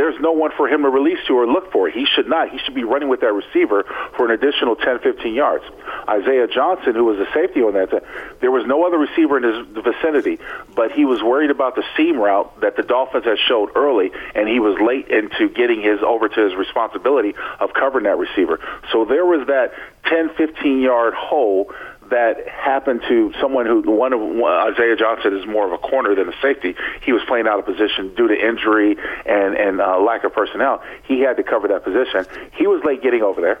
there's 0.00 0.18
no 0.18 0.32
one 0.32 0.50
for 0.56 0.66
him 0.66 0.82
to 0.84 0.88
release 0.88 1.18
to 1.26 1.34
or 1.34 1.46
look 1.46 1.70
for. 1.72 1.90
He 1.90 2.06
should 2.06 2.26
not. 2.26 2.48
He 2.48 2.56
should 2.64 2.74
be 2.74 2.84
running 2.84 3.10
with 3.10 3.20
that 3.20 3.34
receiver 3.34 3.84
for 4.16 4.24
an 4.24 4.30
additional 4.30 4.74
10, 4.74 5.00
15 5.00 5.34
yards. 5.34 5.62
Isaiah 6.08 6.46
Johnson, 6.48 6.94
who 6.94 7.04
was 7.04 7.18
a 7.18 7.30
safety 7.34 7.60
on 7.60 7.74
that, 7.74 7.92
uh, 7.92 8.00
there 8.40 8.50
was 8.50 8.64
no 8.66 8.86
other 8.86 8.96
receiver 8.96 9.36
in 9.36 9.42
his 9.42 9.84
vicinity, 9.84 10.38
but 10.74 10.90
he 10.92 11.04
was 11.04 11.22
worried 11.22 11.50
about 11.50 11.74
the 11.76 11.84
seam 11.98 12.16
route 12.16 12.62
that 12.62 12.76
the 12.76 12.82
Dolphins 12.82 13.26
had 13.26 13.36
showed 13.46 13.76
early, 13.76 14.10
and 14.34 14.48
he 14.48 14.58
was 14.58 14.80
late 14.80 15.08
into 15.08 15.50
getting 15.50 15.82
his 15.82 16.00
over 16.02 16.30
to 16.30 16.44
his 16.48 16.54
responsibility 16.54 17.34
of 17.60 17.74
covering 17.74 18.04
that 18.04 18.16
receiver. 18.16 18.58
So 18.92 19.04
there 19.04 19.26
was 19.26 19.48
that 19.48 19.74
10, 20.06 20.30
15 20.30 20.80
yard 20.80 21.12
hole 21.12 21.74
that 22.10 22.46
happened 22.48 23.02
to 23.08 23.32
someone 23.40 23.66
who 23.66 23.82
one 23.90 24.12
of 24.12 24.20
Isaiah 24.20 24.96
Johnson 24.96 25.36
is 25.36 25.46
more 25.46 25.66
of 25.66 25.72
a 25.72 25.78
corner 25.78 26.14
than 26.14 26.28
a 26.28 26.36
safety. 26.42 26.74
He 27.02 27.12
was 27.12 27.22
playing 27.26 27.46
out 27.46 27.58
of 27.58 27.66
position 27.66 28.14
due 28.14 28.28
to 28.28 28.34
injury 28.34 28.96
and 29.26 29.56
and 29.56 29.80
uh, 29.80 29.98
lack 30.00 30.24
of 30.24 30.32
personnel. 30.32 30.82
He 31.04 31.20
had 31.20 31.36
to 31.36 31.42
cover 31.42 31.68
that 31.68 31.84
position. 31.84 32.26
He 32.52 32.66
was 32.66 32.82
late 32.84 33.02
getting 33.02 33.22
over 33.22 33.40
there. 33.40 33.60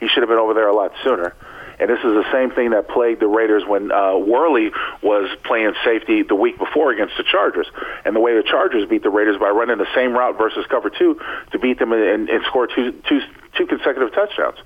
He 0.00 0.08
should 0.08 0.22
have 0.22 0.28
been 0.28 0.38
over 0.38 0.54
there 0.54 0.68
a 0.68 0.74
lot 0.74 0.92
sooner. 1.02 1.34
And 1.78 1.90
this 1.90 1.98
is 1.98 2.12
the 2.14 2.24
same 2.32 2.52
thing 2.52 2.70
that 2.70 2.88
plagued 2.88 3.20
the 3.20 3.26
Raiders 3.26 3.64
when 3.66 3.90
uh, 3.90 4.16
Worley 4.16 4.70
was 5.02 5.28
playing 5.44 5.74
safety 5.84 6.22
the 6.22 6.34
week 6.34 6.56
before 6.56 6.92
against 6.92 7.16
the 7.16 7.24
Chargers. 7.24 7.66
And 8.04 8.14
the 8.14 8.20
way 8.20 8.36
the 8.36 8.44
Chargers 8.44 8.88
beat 8.88 9.02
the 9.02 9.10
Raiders 9.10 9.38
by 9.38 9.48
running 9.48 9.78
the 9.78 9.92
same 9.94 10.12
route 10.12 10.38
versus 10.38 10.64
cover 10.70 10.90
two 10.90 11.20
to 11.50 11.58
beat 11.58 11.78
them 11.78 11.92
and, 11.92 12.28
and 12.28 12.44
score 12.46 12.68
two, 12.68 12.92
two, 13.08 13.20
two 13.56 13.66
consecutive 13.66 14.12
touchdowns. 14.14 14.58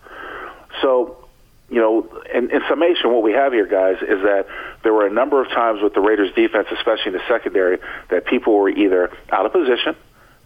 So 0.83 1.28
you 1.71 1.81
know, 1.81 2.09
in, 2.35 2.51
in 2.51 2.61
summation, 2.69 3.13
what 3.13 3.23
we 3.23 3.33
have 3.33 3.53
here, 3.53 3.67
guys, 3.67 3.97
is 4.01 4.23
that 4.23 4.47
there 4.83 4.93
were 4.93 5.07
a 5.07 5.13
number 5.13 5.43
of 5.43 5.49
times 5.49 5.83
with 5.83 5.95
the 5.95 6.01
Raiders' 6.01 6.35
defense, 6.35 6.67
especially 6.73 7.09
in 7.09 7.13
the 7.13 7.23
secondary, 7.29 7.79
that 8.11 8.27
people 8.27 8.55
were 8.55 8.71
either 8.71 9.11
out 9.31 9.45
of 9.45 9.53
position, 9.53 9.95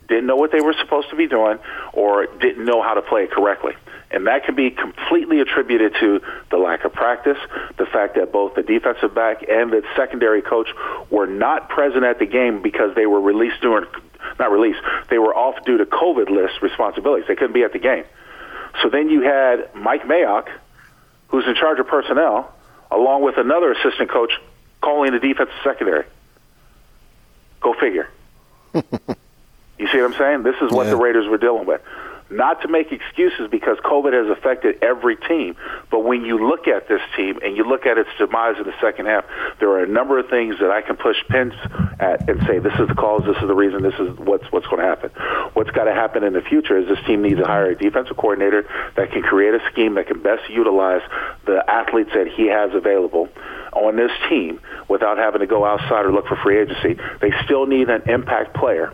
didn't 0.09 0.26
know 0.26 0.37
what 0.37 0.50
they 0.50 0.61
were 0.61 0.75
supposed 0.81 1.11
to 1.11 1.17
be 1.17 1.29
doing, 1.29 1.59
or 1.93 2.26
didn't 2.26 2.64
know 2.64 2.83
how 2.83 2.95
to 2.95 3.02
play 3.02 3.29
correctly. 3.29 3.75
And 4.11 4.26
that 4.26 4.45
can 4.45 4.57
be 4.57 4.71
completely 4.71 5.41
attributed 5.41 5.95
to 6.00 6.21
the 6.50 6.59
lack 6.59 6.85
of 6.85 6.93
practice, 6.93 7.38
the 7.79 7.87
fact 7.87 8.17
that 8.17 8.33
both 8.33 8.55
the 8.55 8.62
defensive 8.62 9.14
back 9.14 9.45
and 9.49 9.71
the 9.71 9.83
secondary 9.97 10.43
coach 10.43 10.69
were 11.09 11.26
not 11.26 11.69
present 11.69 12.05
at 12.05 12.19
the 12.19 12.26
game 12.26 12.62
because 12.62 12.95
they 12.95 13.07
were 13.07 13.21
released 13.21 13.61
during 13.62 13.87
not 14.38 14.52
released. 14.52 14.81
They 15.11 15.19
were 15.19 15.35
off 15.35 15.64
due 15.64 15.79
to 15.79 15.87
COVID 15.87 16.31
list 16.31 16.62
responsibilities. 16.62 17.26
They 17.26 17.35
couldn't 17.35 17.55
be 17.55 17.64
at 17.64 17.73
the 17.73 17.79
game. 17.79 18.05
So 18.83 18.88
then 18.88 19.09
you 19.11 19.23
had 19.23 19.75
Mike 19.75 20.05
Mayock, 20.05 20.49
who's 21.33 21.47
in 21.47 21.55
charge 21.57 21.81
of 21.81 21.89
personnel, 21.89 22.53
along 22.91 23.23
with 23.23 23.39
another 23.39 23.73
assistant 23.73 24.11
coach 24.11 24.33
calling 24.81 25.12
the 25.12 25.19
defensive 25.19 25.55
secondary. 25.65 26.05
Go 27.61 27.75
figure. 27.75 28.09
you 28.75 28.83
see 29.89 29.99
what 29.99 30.12
I'm 30.12 30.15
saying? 30.15 30.43
This 30.43 30.57
is 30.61 30.71
what 30.71 30.85
yeah. 30.85 30.91
the 30.91 30.97
Raiders 30.97 31.27
were 31.27 31.39
dealing 31.39 31.67
with. 31.67 31.81
Not 32.31 32.62
to 32.62 32.69
make 32.69 32.93
excuses 32.93 33.51
because 33.51 33.77
COVID 33.79 34.15
has 34.15 34.37
affected 34.37 34.83
every 34.83 35.17
team, 35.17 35.55
but 35.91 36.01
when 36.01 36.25
you 36.25 36.49
look 36.49 36.67
at 36.67 36.89
this 36.89 37.03
team 37.15 37.39
and 37.43 37.57
you 37.57 37.65
look 37.65 37.85
at 37.85 37.99
its 37.99 38.09
demise 38.19 38.57
in 38.57 38.65
the 38.65 38.75
second 38.81 39.07
half, 39.07 39.25
there 39.61 39.69
are 39.71 39.83
a 39.83 39.87
number 39.87 40.19
of 40.19 40.29
things 40.31 40.59
that 40.61 40.71
I 40.71 40.81
can 40.81 40.97
push 40.97 41.17
pins 41.29 41.53
at 42.01 42.29
and 42.31 42.41
say 42.47 42.59
this 42.59 42.73
is 42.79 42.89
the 42.89 42.95
cause, 42.95 43.23
this 43.27 43.37
is 43.37 43.47
the 43.47 43.55
reason, 43.55 43.83
this 43.83 43.95
is 43.99 44.17
what's 44.19 44.51
what's 44.51 44.67
going 44.67 44.79
to 44.79 44.87
happen. 44.87 45.11
What's 45.54 45.71
got 45.71 45.85
to 45.85 45.92
happen 45.92 46.25
in 46.25 46.32
the 46.32 46.40
future 46.40 46.78
is 46.78 46.88
this 46.88 47.04
team 47.06 47.23
needs 47.23 47.38
to 47.38 47.47
hire 47.47 47.71
a 47.71 47.76
defensive 47.76 48.16
coordinator 48.16 48.66
that 48.97 49.12
can 49.12 49.23
create 49.23 49.54
a 49.54 49.61
scheme 49.71 49.94
that 49.94 50.06
can 50.06 50.23
best 50.23 50.49
utilize 50.49 51.02
the 51.44 51.62
athletes 51.68 52.11
that 52.14 52.28
he 52.28 52.47
has 52.47 52.75
available 52.75 53.28
on 53.73 53.97
this 53.97 54.11
team 54.28 54.61
without 54.88 55.18
having 55.18 55.40
to 55.40 55.47
go 55.47 55.64
outside 55.64 56.04
or 56.04 56.12
look 56.12 56.26
for 56.26 56.37
free 56.37 56.59
agency. 56.59 56.99
They 57.21 57.32
still 57.44 57.66
need 57.66 57.90
an 57.90 58.09
impact 58.09 58.54
player 58.54 58.92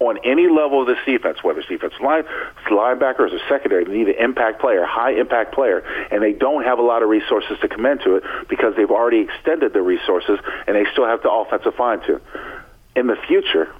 on 0.00 0.18
any 0.24 0.48
level 0.48 0.82
of 0.82 0.86
this 0.86 0.98
defense, 1.04 1.42
whether 1.42 1.58
it's 1.58 1.68
defensive 1.68 2.00
line, 2.00 2.22
linebackers, 2.70 3.32
or 3.32 3.40
secondary, 3.48 3.84
they 3.84 3.92
need 3.92 4.08
an 4.08 4.22
impact 4.22 4.60
player, 4.60 4.84
high 4.84 5.12
impact 5.12 5.52
player, 5.52 5.80
and 6.12 6.22
they 6.22 6.32
don't 6.32 6.62
have 6.62 6.78
a 6.78 6.82
lot 6.82 7.02
of 7.02 7.08
resources 7.08 7.58
to 7.60 7.68
come 7.68 7.84
into 7.84 8.14
it 8.14 8.22
because 8.48 8.74
they've 8.76 8.90
already 8.90 9.20
extended 9.20 9.72
the 9.72 9.82
resources 9.82 10.38
and 10.66 10.76
they 10.76 10.84
still 10.92 11.06
have 11.06 11.22
the 11.22 11.30
offensive 11.30 11.74
fine 11.74 12.00
tune. 12.06 12.20
In 12.94 13.08
the 13.08 13.16
future, 13.26 13.74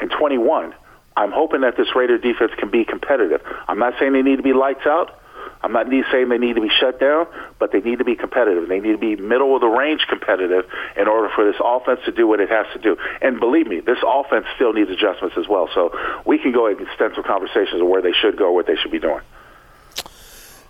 in 0.00 0.08
21, 0.10 0.74
I'm 1.16 1.32
hoping 1.32 1.60
that 1.60 1.76
this 1.76 1.88
Raider 1.94 2.18
defense 2.18 2.52
can 2.58 2.70
be 2.70 2.84
competitive. 2.84 3.40
I'm 3.68 3.78
not 3.78 3.94
saying 3.98 4.12
they 4.12 4.22
need 4.22 4.36
to 4.36 4.42
be 4.42 4.52
lights 4.52 4.86
out. 4.86 5.20
I'm 5.62 5.72
not 5.72 5.86
saying 5.88 6.28
they 6.28 6.36
need 6.36 6.56
to 6.56 6.60
be 6.60 6.68
shut 6.68 7.00
down, 7.00 7.26
but 7.58 7.72
they 7.72 7.80
need 7.80 7.98
to 7.98 8.04
be 8.04 8.16
competitive. 8.16 8.68
They 8.68 8.80
need 8.80 8.92
to 8.92 8.98
be 8.98 9.16
middle 9.16 9.54
of 9.54 9.62
the 9.62 9.66
range 9.66 10.02
competitive 10.08 10.66
in 10.94 11.08
order 11.08 11.30
for 11.34 11.50
this 11.50 11.58
offense 11.64 12.00
to 12.04 12.12
do 12.12 12.26
what 12.26 12.40
it 12.40 12.50
has 12.50 12.66
to 12.74 12.78
do. 12.78 12.98
And 13.22 13.40
believe 13.40 13.66
me, 13.66 13.80
this 13.80 13.96
offense 14.06 14.44
still 14.56 14.74
needs 14.74 14.90
adjustments 14.90 15.36
as 15.38 15.48
well. 15.48 15.70
So 15.72 15.90
we 16.26 16.38
can 16.38 16.52
go 16.52 16.66
into 16.66 16.82
extensive 16.82 17.24
conversations 17.24 17.80
of 17.80 17.88
where 17.88 18.02
they 18.02 18.12
should 18.12 18.36
go, 18.36 18.52
what 18.52 18.66
they 18.66 18.76
should 18.76 18.92
be 18.92 18.98
doing. 18.98 19.22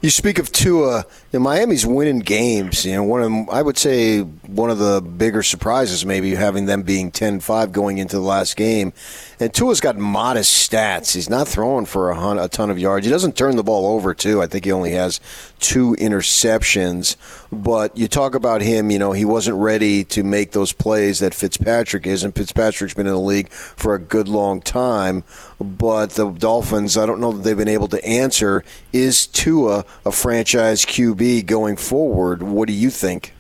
You 0.01 0.11
speak 0.11 0.39
of 0.39 0.53
Tua. 0.53 1.07
Know, 1.33 1.41
Miami's 1.41 1.87
winning 1.87 2.19
games. 2.19 2.85
You 2.85 2.93
know, 2.93 3.05
one 3.05 3.21
of 3.23 3.25
them, 3.25 3.49
I 3.49 3.63
would 3.63 3.79
say 3.79 4.21
one 4.21 4.69
of 4.69 4.79
the 4.79 5.01
bigger 5.01 5.43
surprises, 5.43 6.05
maybe 6.05 6.35
having 6.35 6.67
them 6.67 6.83
being 6.83 7.11
10-5 7.11 7.73
going 7.73 7.97
into 7.97 8.17
the 8.17 8.23
last 8.23 8.55
game. 8.55 8.93
And 9.41 9.53
Tua's 9.53 9.81
got 9.81 9.97
modest 9.97 10.71
stats. 10.71 11.15
He's 11.15 11.29
not 11.29 11.49
throwing 11.49 11.87
for 11.87 12.11
a, 12.11 12.15
hun- 12.15 12.39
a 12.39 12.49
ton 12.49 12.71
of 12.71 12.79
yards. 12.79 13.05
He 13.07 13.13
doesn't 13.13 13.37
turn 13.37 13.57
the 13.57 13.63
ball 13.65 13.87
over 13.87 14.15
too. 14.15 14.41
I 14.41 14.47
think 14.47 14.65
he 14.65 14.73
only 14.73 14.93
has 14.93 15.21
two 15.59 15.97
interceptions. 15.99 17.17
But 17.51 17.97
you 17.97 18.09
talk 18.09 18.35
about 18.35 18.63
him. 18.63 18.91
You 18.91 18.99
know, 18.99 19.13
he 19.13 19.25
wasn't 19.25 19.57
ready 19.59 20.05
to 20.05 20.23
make 20.23 20.53
those 20.53 20.73
plays 20.73 21.19
that 21.21 21.35
Fitzpatrick 21.35 22.07
is, 22.07 22.25
and 22.25 22.35
Fitzpatrick's 22.35 22.95
been 22.95 23.07
in 23.07 23.13
the 23.13 23.19
league 23.19 23.51
for 23.51 23.95
a 23.95 23.99
good 23.99 24.29
long 24.29 24.61
time. 24.61 25.25
But 25.61 26.11
the 26.11 26.31
Dolphins, 26.31 26.97
I 26.97 27.07
don't 27.07 27.21
know 27.21 27.33
that 27.33 27.43
they've 27.43 27.57
been 27.57 27.69
able 27.69 27.89
to 27.89 28.05
answer. 28.05 28.65
Is 28.93 29.27
Tua 29.27 29.85
a 30.05 30.13
franchise 30.13 30.85
QB 30.85 31.47
going 31.47 31.77
forward? 31.77 32.43
What 32.43 32.69
do 32.69 32.75
you 32.75 32.91
think? 32.91 33.33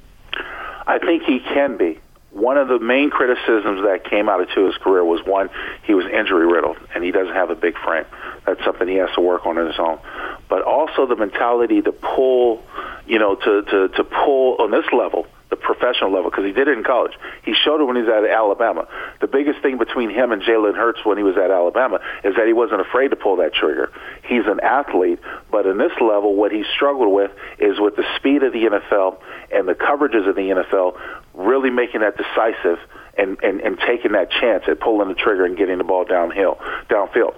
I 0.87 0.99
think 0.99 1.23
he 1.23 1.41
can 1.41 1.77
be 1.77 1.99
one 2.35 2.59
of 2.59 2.67
the 2.67 2.81
main 2.81 3.11
criticisms 3.11 3.83
that 3.87 4.03
came 4.11 4.29
out 4.29 4.41
of 4.41 4.49
Tua's 4.51 4.77
career 4.83 5.05
was 5.05 5.25
one, 5.25 5.49
he 5.85 5.95
was 5.95 6.05
injury 6.07 6.47
riddled 6.47 6.77
and 6.95 7.05
he 7.05 7.13
doesn't 7.13 7.33
have 7.33 7.51
a 7.51 7.55
big 7.55 7.75
frame. 7.79 8.05
That's 8.45 8.63
something 8.65 8.89
he 8.89 8.97
has 8.97 9.11
to 9.15 9.21
work 9.21 9.47
on 9.47 9.57
on 9.57 9.67
his 9.67 9.79
own. 9.79 10.01
But 10.49 10.63
also 10.63 11.07
the 11.07 11.15
mentality 11.15 11.81
to 11.81 11.93
pull, 11.93 12.63
you 13.07 13.21
know, 13.21 13.37
to, 13.37 13.63
to, 13.63 13.89
to 13.89 14.05
pull 14.05 14.57
on 14.61 14.73
this 14.73 14.85
level, 14.93 15.27
the 15.55 15.61
professional 15.61 16.13
level, 16.13 16.31
because 16.31 16.45
he 16.45 16.53
did 16.53 16.69
it 16.69 16.77
in 16.77 16.85
college. 16.85 17.13
He 17.45 17.55
showed 17.55 17.81
it 17.81 17.85
when 17.85 17.97
he 17.97 18.03
was 18.03 18.11
at 18.11 18.29
Alabama. 18.29 18.89
The 19.21 19.27
biggest 19.27 19.61
thing 19.63 19.79
between 19.79 20.11
him 20.11 20.33
and 20.33 20.43
Jalen 20.43 20.75
Hurts 20.75 21.05
when 21.05 21.17
he 21.17 21.25
was 21.25 21.37
at 21.37 21.51
Alabama 21.51 22.01
is 22.25 22.35
that 22.37 22.47
he 22.47 22.53
wasn't 22.53 22.81
afraid 22.81 23.09
to 23.09 23.17
pull 23.17 23.37
that 23.37 23.55
trigger. 23.55 23.93
He's 24.25 24.47
an 24.47 24.61
athlete, 24.61 25.21
but 25.51 25.67
in 25.67 25.79
this 25.79 25.93
level, 26.01 26.35
what 26.35 26.53
he 26.53 26.65
struggled 26.75 27.13
with 27.13 27.31
is 27.59 27.79
with 27.79 27.97
the 27.97 28.05
speed 28.17 28.43
of 28.43 28.53
the 28.53 28.65
NFL 28.65 29.19
and 29.53 29.69
the 29.69 29.75
coverages 29.75 30.29
of 30.29 30.35
the 30.35 30.51
NFL, 30.51 30.99
really 31.35 31.71
making 31.71 32.01
that 32.01 32.17
decisive 32.17 32.79
and, 33.17 33.39
and, 33.43 33.61
and 33.61 33.79
taking 33.87 34.13
that 34.13 34.31
chance 34.31 34.65
at 34.67 34.81
pulling 34.81 35.09
the 35.09 35.15
trigger 35.15 35.45
and 35.45 35.57
getting 35.57 35.79
the 35.79 35.85
ball 35.85 36.05
downhill, 36.05 36.59
downfield. 36.89 37.35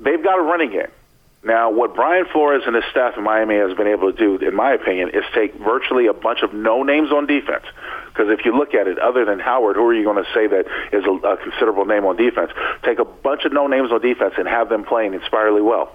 They've 0.00 0.22
got 0.22 0.38
a 0.38 0.42
running 0.42 0.72
game. 0.72 0.90
Now, 1.44 1.70
what 1.70 1.94
Brian 1.94 2.24
Flores 2.32 2.62
and 2.66 2.74
his 2.74 2.84
staff 2.90 3.18
in 3.18 3.22
Miami 3.22 3.56
has 3.56 3.76
been 3.76 3.86
able 3.86 4.10
to 4.10 4.16
do, 4.16 4.46
in 4.46 4.54
my 4.54 4.72
opinion, 4.72 5.10
is 5.10 5.24
take 5.34 5.54
virtually 5.54 6.06
a 6.06 6.14
bunch 6.14 6.40
of 6.42 6.54
no 6.54 6.82
names 6.82 7.12
on 7.12 7.26
defense. 7.26 7.64
Because 8.08 8.30
if 8.30 8.46
you 8.46 8.56
look 8.56 8.72
at 8.72 8.88
it, 8.88 8.98
other 8.98 9.26
than 9.26 9.40
Howard, 9.40 9.76
who 9.76 9.84
are 9.84 9.94
you 9.94 10.04
going 10.04 10.24
to 10.24 10.30
say 10.32 10.46
that 10.46 10.64
is 10.92 11.04
a, 11.04 11.10
a 11.10 11.36
considerable 11.36 11.84
name 11.84 12.06
on 12.06 12.16
defense? 12.16 12.50
Take 12.82 12.98
a 12.98 13.04
bunch 13.04 13.44
of 13.44 13.52
no 13.52 13.66
names 13.66 13.92
on 13.92 14.00
defense 14.00 14.34
and 14.38 14.48
have 14.48 14.70
them 14.70 14.84
playing 14.84 15.12
inspirely 15.12 15.60
well 15.60 15.92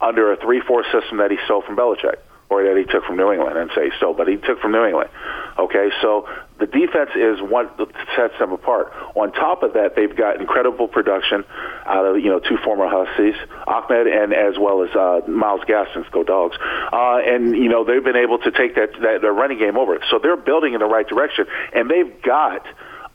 under 0.00 0.32
a 0.32 0.36
3 0.36 0.62
4 0.66 0.84
system 0.92 1.18
that 1.18 1.30
he 1.30 1.36
stole 1.44 1.60
from 1.60 1.76
Belichick 1.76 2.16
or 2.48 2.64
that 2.64 2.76
he 2.76 2.84
took 2.84 3.04
from 3.04 3.16
New 3.16 3.32
England 3.32 3.58
and 3.58 3.70
say 3.74 3.90
so, 4.00 4.14
but 4.14 4.28
he 4.28 4.36
took 4.36 4.60
from 4.60 4.72
New 4.72 4.84
England. 4.84 5.10
Okay, 5.56 5.90
so 6.02 6.28
the 6.58 6.66
defense 6.66 7.10
is 7.14 7.40
what 7.40 7.78
sets 8.16 8.34
them 8.40 8.52
apart. 8.52 8.92
On 9.14 9.30
top 9.32 9.62
of 9.62 9.74
that, 9.74 9.94
they've 9.94 10.14
got 10.14 10.40
incredible 10.40 10.88
production 10.88 11.44
out 11.86 12.04
of 12.04 12.18
you 12.18 12.28
know 12.28 12.40
two 12.40 12.56
former 12.64 12.88
Huskies, 12.88 13.36
Ahmed 13.66 14.08
and 14.08 14.32
as 14.34 14.58
well 14.58 14.82
as 14.82 14.90
uh, 14.96 15.20
Myles 15.28 15.60
Gaskin's 15.68 16.08
go 16.10 16.24
Dogs, 16.24 16.56
uh, 16.60 17.18
and 17.24 17.56
you 17.56 17.68
know 17.68 17.84
they've 17.84 18.02
been 18.02 18.16
able 18.16 18.38
to 18.38 18.50
take 18.50 18.74
that 18.74 18.92
that 19.00 19.20
their 19.22 19.32
running 19.32 19.58
game 19.58 19.78
over. 19.78 19.98
So 20.10 20.18
they're 20.20 20.36
building 20.36 20.74
in 20.74 20.80
the 20.80 20.86
right 20.86 21.06
direction, 21.06 21.46
and 21.72 21.88
they've 21.88 22.20
got 22.22 22.66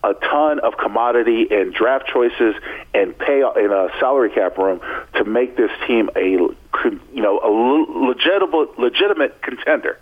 a 0.03 0.13
ton 0.13 0.59
of 0.59 0.77
commodity 0.77 1.47
and 1.51 1.73
draft 1.73 2.07
choices 2.07 2.55
and 2.93 3.17
pay 3.17 3.39
in 3.39 3.71
a 3.71 3.89
salary 3.99 4.29
cap 4.29 4.57
room 4.57 4.79
to 5.15 5.25
make 5.25 5.57
this 5.57 5.71
team 5.87 6.09
a 6.15 6.29
you 6.29 7.21
know 7.21 7.39
a 7.39 7.51
legitimate 8.07 8.79
legitimate 8.79 9.41
contender. 9.41 9.99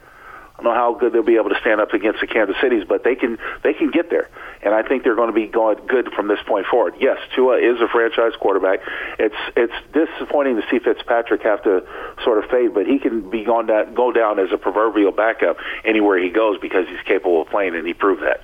I 0.57 0.63
don't 0.63 0.73
know 0.73 0.79
how 0.79 0.93
good 0.95 1.13
they'll 1.13 1.21
be 1.21 1.35
able 1.35 1.49
to 1.49 1.59
stand 1.61 1.79
up 1.79 1.93
against 1.93 2.19
the 2.19 2.25
Kansas 2.25 2.55
Cities, 2.59 2.83
but 2.87 3.03
they 3.03 3.13
can 3.13 3.37
they 3.63 3.73
can 3.73 3.91
get 3.91 4.09
there, 4.09 4.27
and 4.63 4.73
I 4.73 4.81
think 4.81 5.03
they're 5.03 5.15
going 5.15 5.29
to 5.29 5.33
be 5.33 5.45
going 5.45 5.77
good 5.85 6.11
from 6.13 6.27
this 6.27 6.39
point 6.47 6.65
forward. 6.65 6.95
Yes, 6.99 7.19
Tua 7.35 7.57
is 7.57 7.79
a 7.79 7.87
franchise 7.87 8.33
quarterback. 8.39 8.79
It's 9.19 9.35
it's 9.55 9.73
disappointing 9.93 10.55
to 10.55 10.63
see 10.71 10.79
Fitzpatrick 10.79 11.43
have 11.43 11.61
to 11.63 11.85
sort 12.23 12.43
of 12.43 12.49
fade, 12.49 12.73
but 12.73 12.87
he 12.87 12.97
can 12.97 13.29
be 13.29 13.43
gone 13.43 13.67
down, 13.67 13.93
go 13.93 14.11
down 14.11 14.39
as 14.39 14.51
a 14.51 14.57
proverbial 14.57 15.11
backup 15.11 15.57
anywhere 15.85 16.17
he 16.17 16.29
goes 16.29 16.59
because 16.59 16.87
he's 16.87 17.01
capable 17.05 17.43
of 17.43 17.49
playing, 17.49 17.75
and 17.75 17.85
he 17.85 17.93
proved 17.93 18.23
that. 18.23 18.41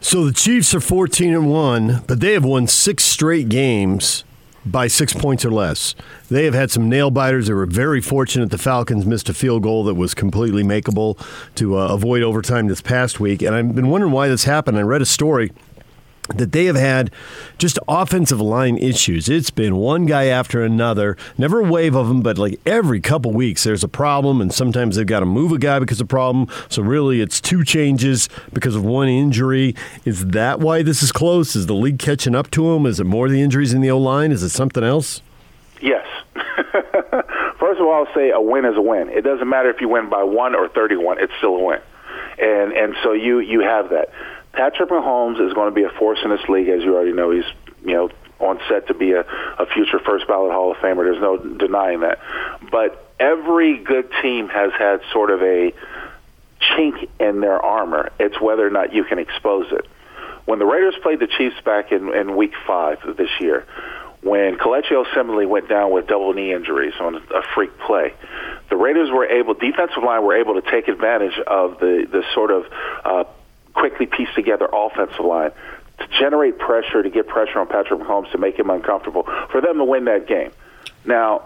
So 0.00 0.26
the 0.26 0.32
Chiefs 0.32 0.74
are 0.74 0.80
14 0.80 1.34
and 1.34 1.50
1, 1.50 2.04
but 2.06 2.20
they 2.20 2.34
have 2.34 2.44
won 2.44 2.66
six 2.66 3.02
straight 3.02 3.48
games 3.48 4.24
by 4.66 4.86
six 4.86 5.12
points 5.14 5.44
or 5.44 5.50
less. 5.50 5.94
They 6.30 6.44
have 6.44 6.54
had 6.54 6.70
some 6.70 6.88
nail 6.88 7.10
biters. 7.10 7.46
They 7.46 7.54
were 7.54 7.66
very 7.66 8.00
fortunate 8.00 8.50
the 8.50 8.58
Falcons 8.58 9.06
missed 9.06 9.28
a 9.28 9.34
field 9.34 9.62
goal 9.62 9.84
that 9.84 9.94
was 9.94 10.14
completely 10.14 10.62
makeable 10.62 11.18
to 11.56 11.78
uh, 11.78 11.88
avoid 11.88 12.22
overtime 12.22 12.68
this 12.68 12.80
past 12.80 13.20
week. 13.20 13.42
And 13.42 13.54
I've 13.54 13.74
been 13.74 13.88
wondering 13.88 14.12
why 14.12 14.28
this 14.28 14.44
happened. 14.44 14.78
I 14.78 14.82
read 14.82 15.02
a 15.02 15.06
story 15.06 15.52
that 16.36 16.52
they 16.52 16.66
have 16.66 16.76
had 16.76 17.10
just 17.56 17.78
offensive 17.88 18.40
line 18.40 18.76
issues. 18.78 19.28
It's 19.28 19.50
been 19.50 19.76
one 19.76 20.06
guy 20.06 20.26
after 20.26 20.62
another, 20.62 21.16
never 21.36 21.60
a 21.60 21.64
wave 21.64 21.94
of 21.94 22.08
them, 22.08 22.22
but 22.22 22.38
like 22.38 22.60
every 22.66 23.00
couple 23.00 23.32
weeks 23.32 23.64
there's 23.64 23.84
a 23.84 23.88
problem, 23.88 24.40
and 24.40 24.52
sometimes 24.52 24.96
they've 24.96 25.06
got 25.06 25.20
to 25.20 25.26
move 25.26 25.52
a 25.52 25.58
guy 25.58 25.78
because 25.78 26.00
of 26.00 26.08
problem. 26.08 26.48
So 26.68 26.82
really, 26.82 27.20
it's 27.20 27.40
two 27.40 27.64
changes 27.64 28.28
because 28.52 28.74
of 28.74 28.84
one 28.84 29.08
injury. 29.08 29.74
Is 30.04 30.26
that 30.26 30.60
why 30.60 30.82
this 30.82 31.02
is 31.02 31.12
close? 31.12 31.56
Is 31.56 31.66
the 31.66 31.74
league 31.74 31.98
catching 31.98 32.34
up 32.34 32.50
to 32.52 32.72
them? 32.72 32.86
Is 32.86 33.00
it 33.00 33.04
more 33.04 33.28
the 33.28 33.40
injuries 33.40 33.72
in 33.72 33.80
the 33.80 33.90
O 33.90 33.98
line? 33.98 34.32
Is 34.32 34.42
it 34.42 34.50
something 34.50 34.84
else? 34.84 35.22
Yes. 35.80 36.06
First 37.58 37.80
of 37.80 37.86
all, 37.86 38.06
I'll 38.06 38.14
say 38.14 38.30
a 38.30 38.40
win 38.40 38.64
is 38.64 38.76
a 38.76 38.82
win. 38.82 39.08
It 39.10 39.22
doesn't 39.22 39.48
matter 39.48 39.70
if 39.70 39.80
you 39.80 39.88
win 39.88 40.08
by 40.08 40.22
one 40.22 40.54
or 40.54 40.68
thirty-one; 40.68 41.18
it's 41.20 41.32
still 41.38 41.56
a 41.56 41.64
win. 41.64 41.80
And 42.38 42.72
and 42.72 42.94
so 43.02 43.12
you 43.12 43.40
you 43.40 43.60
have 43.60 43.90
that. 43.90 44.10
Patrick 44.58 44.90
Mahomes 44.90 45.40
is 45.40 45.54
going 45.54 45.68
to 45.68 45.74
be 45.74 45.84
a 45.84 45.88
force 45.88 46.18
in 46.24 46.30
this 46.30 46.42
league, 46.48 46.68
as 46.68 46.82
you 46.82 46.96
already 46.96 47.12
know. 47.12 47.30
He's 47.30 47.44
you 47.84 47.94
know 47.94 48.10
on 48.40 48.58
set 48.68 48.88
to 48.88 48.94
be 48.94 49.12
a, 49.12 49.20
a 49.20 49.66
future 49.66 50.00
first 50.00 50.26
ballot 50.26 50.50
Hall 50.50 50.72
of 50.72 50.78
Famer. 50.78 51.04
There's 51.04 51.20
no 51.20 51.36
denying 51.36 52.00
that. 52.00 52.18
But 52.72 53.08
every 53.20 53.78
good 53.78 54.10
team 54.20 54.48
has 54.48 54.72
had 54.76 55.00
sort 55.12 55.30
of 55.30 55.42
a 55.42 55.72
chink 56.60 57.08
in 57.20 57.40
their 57.40 57.64
armor. 57.64 58.10
It's 58.18 58.40
whether 58.40 58.66
or 58.66 58.70
not 58.70 58.92
you 58.92 59.04
can 59.04 59.20
expose 59.20 59.70
it. 59.70 59.86
When 60.44 60.58
the 60.58 60.66
Raiders 60.66 60.96
played 61.02 61.20
the 61.20 61.28
Chiefs 61.28 61.60
back 61.64 61.92
in, 61.92 62.12
in 62.12 62.36
Week 62.36 62.54
Five 62.66 63.04
of 63.04 63.16
this 63.16 63.30
year, 63.38 63.64
when 64.22 64.58
Kelechi 64.58 64.90
Osemele 64.90 65.48
went 65.48 65.68
down 65.68 65.92
with 65.92 66.08
double 66.08 66.32
knee 66.32 66.52
injuries 66.52 66.94
on 66.98 67.14
a 67.14 67.42
freak 67.54 67.78
play, 67.78 68.12
the 68.70 68.76
Raiders 68.76 69.08
were 69.12 69.26
able, 69.26 69.54
defensive 69.54 70.02
line 70.02 70.24
were 70.24 70.36
able 70.36 70.60
to 70.60 70.68
take 70.68 70.88
advantage 70.88 71.38
of 71.46 71.78
the 71.78 72.08
the 72.10 72.24
sort 72.34 72.50
of 72.50 72.66
uh, 73.04 73.24
quickly 73.78 74.06
piece 74.06 74.28
together 74.34 74.68
offensive 74.72 75.24
line 75.24 75.52
to 76.00 76.08
generate 76.18 76.58
pressure, 76.58 77.02
to 77.02 77.10
get 77.10 77.26
pressure 77.26 77.58
on 77.58 77.66
Patrick 77.66 78.00
Mahomes 78.00 78.30
to 78.32 78.38
make 78.38 78.58
him 78.58 78.70
uncomfortable, 78.70 79.24
for 79.50 79.60
them 79.60 79.78
to 79.78 79.84
win 79.84 80.04
that 80.04 80.26
game. 80.26 80.50
Now, 81.04 81.42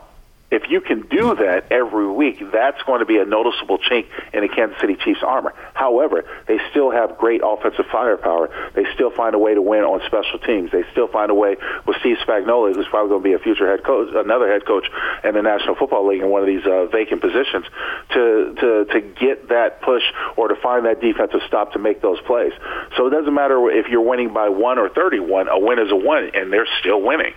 if 0.52 0.70
you 0.70 0.80
can 0.80 1.08
do 1.08 1.34
that 1.34 1.72
every 1.72 2.06
week, 2.06 2.38
that's 2.52 2.80
going 2.82 3.00
to 3.00 3.06
be 3.06 3.18
a 3.18 3.24
noticeable 3.24 3.78
chink 3.78 4.06
in 4.32 4.42
the 4.42 4.48
Kansas 4.48 4.78
City 4.80 4.96
Chiefs' 4.96 5.22
armor. 5.22 5.54
However, 5.74 6.24
they 6.46 6.58
still 6.70 6.90
have 6.90 7.16
great 7.18 7.40
offensive 7.42 7.86
firepower. 7.90 8.50
They 8.74 8.84
still 8.94 9.10
find 9.10 9.34
a 9.34 9.38
way 9.38 9.54
to 9.54 9.62
win 9.62 9.82
on 9.82 10.00
special 10.06 10.38
teams. 10.38 10.70
They 10.70 10.84
still 10.92 11.08
find 11.08 11.30
a 11.30 11.34
way 11.34 11.56
with 11.86 11.96
Steve 12.00 12.18
Spagnuolo, 12.26 12.74
who's 12.74 12.86
probably 12.88 13.08
going 13.08 13.22
to 13.22 13.28
be 13.30 13.32
a 13.32 13.38
future 13.38 13.66
head 13.70 13.82
coach, 13.82 14.08
another 14.14 14.52
head 14.52 14.66
coach 14.66 14.86
in 15.24 15.34
the 15.34 15.42
National 15.42 15.74
Football 15.74 16.08
League 16.08 16.20
in 16.20 16.28
one 16.28 16.42
of 16.42 16.46
these 16.46 16.66
uh, 16.66 16.86
vacant 16.86 17.20
positions, 17.22 17.64
to 18.10 18.54
to 18.60 18.84
to 18.92 19.00
get 19.00 19.48
that 19.48 19.80
push 19.80 20.02
or 20.36 20.48
to 20.48 20.56
find 20.56 20.86
that 20.86 21.00
defensive 21.00 21.40
stop 21.46 21.72
to 21.72 21.78
make 21.78 22.02
those 22.02 22.20
plays. 22.22 22.52
So 22.96 23.06
it 23.06 23.10
doesn't 23.10 23.34
matter 23.34 23.70
if 23.70 23.88
you're 23.88 24.02
winning 24.02 24.32
by 24.32 24.50
one 24.50 24.78
or 24.78 24.88
thirty-one. 24.88 25.48
A 25.48 25.58
win 25.58 25.78
is 25.78 25.90
a 25.90 25.96
win, 25.96 26.30
and 26.34 26.52
they're 26.52 26.68
still 26.80 27.00
winning. 27.00 27.32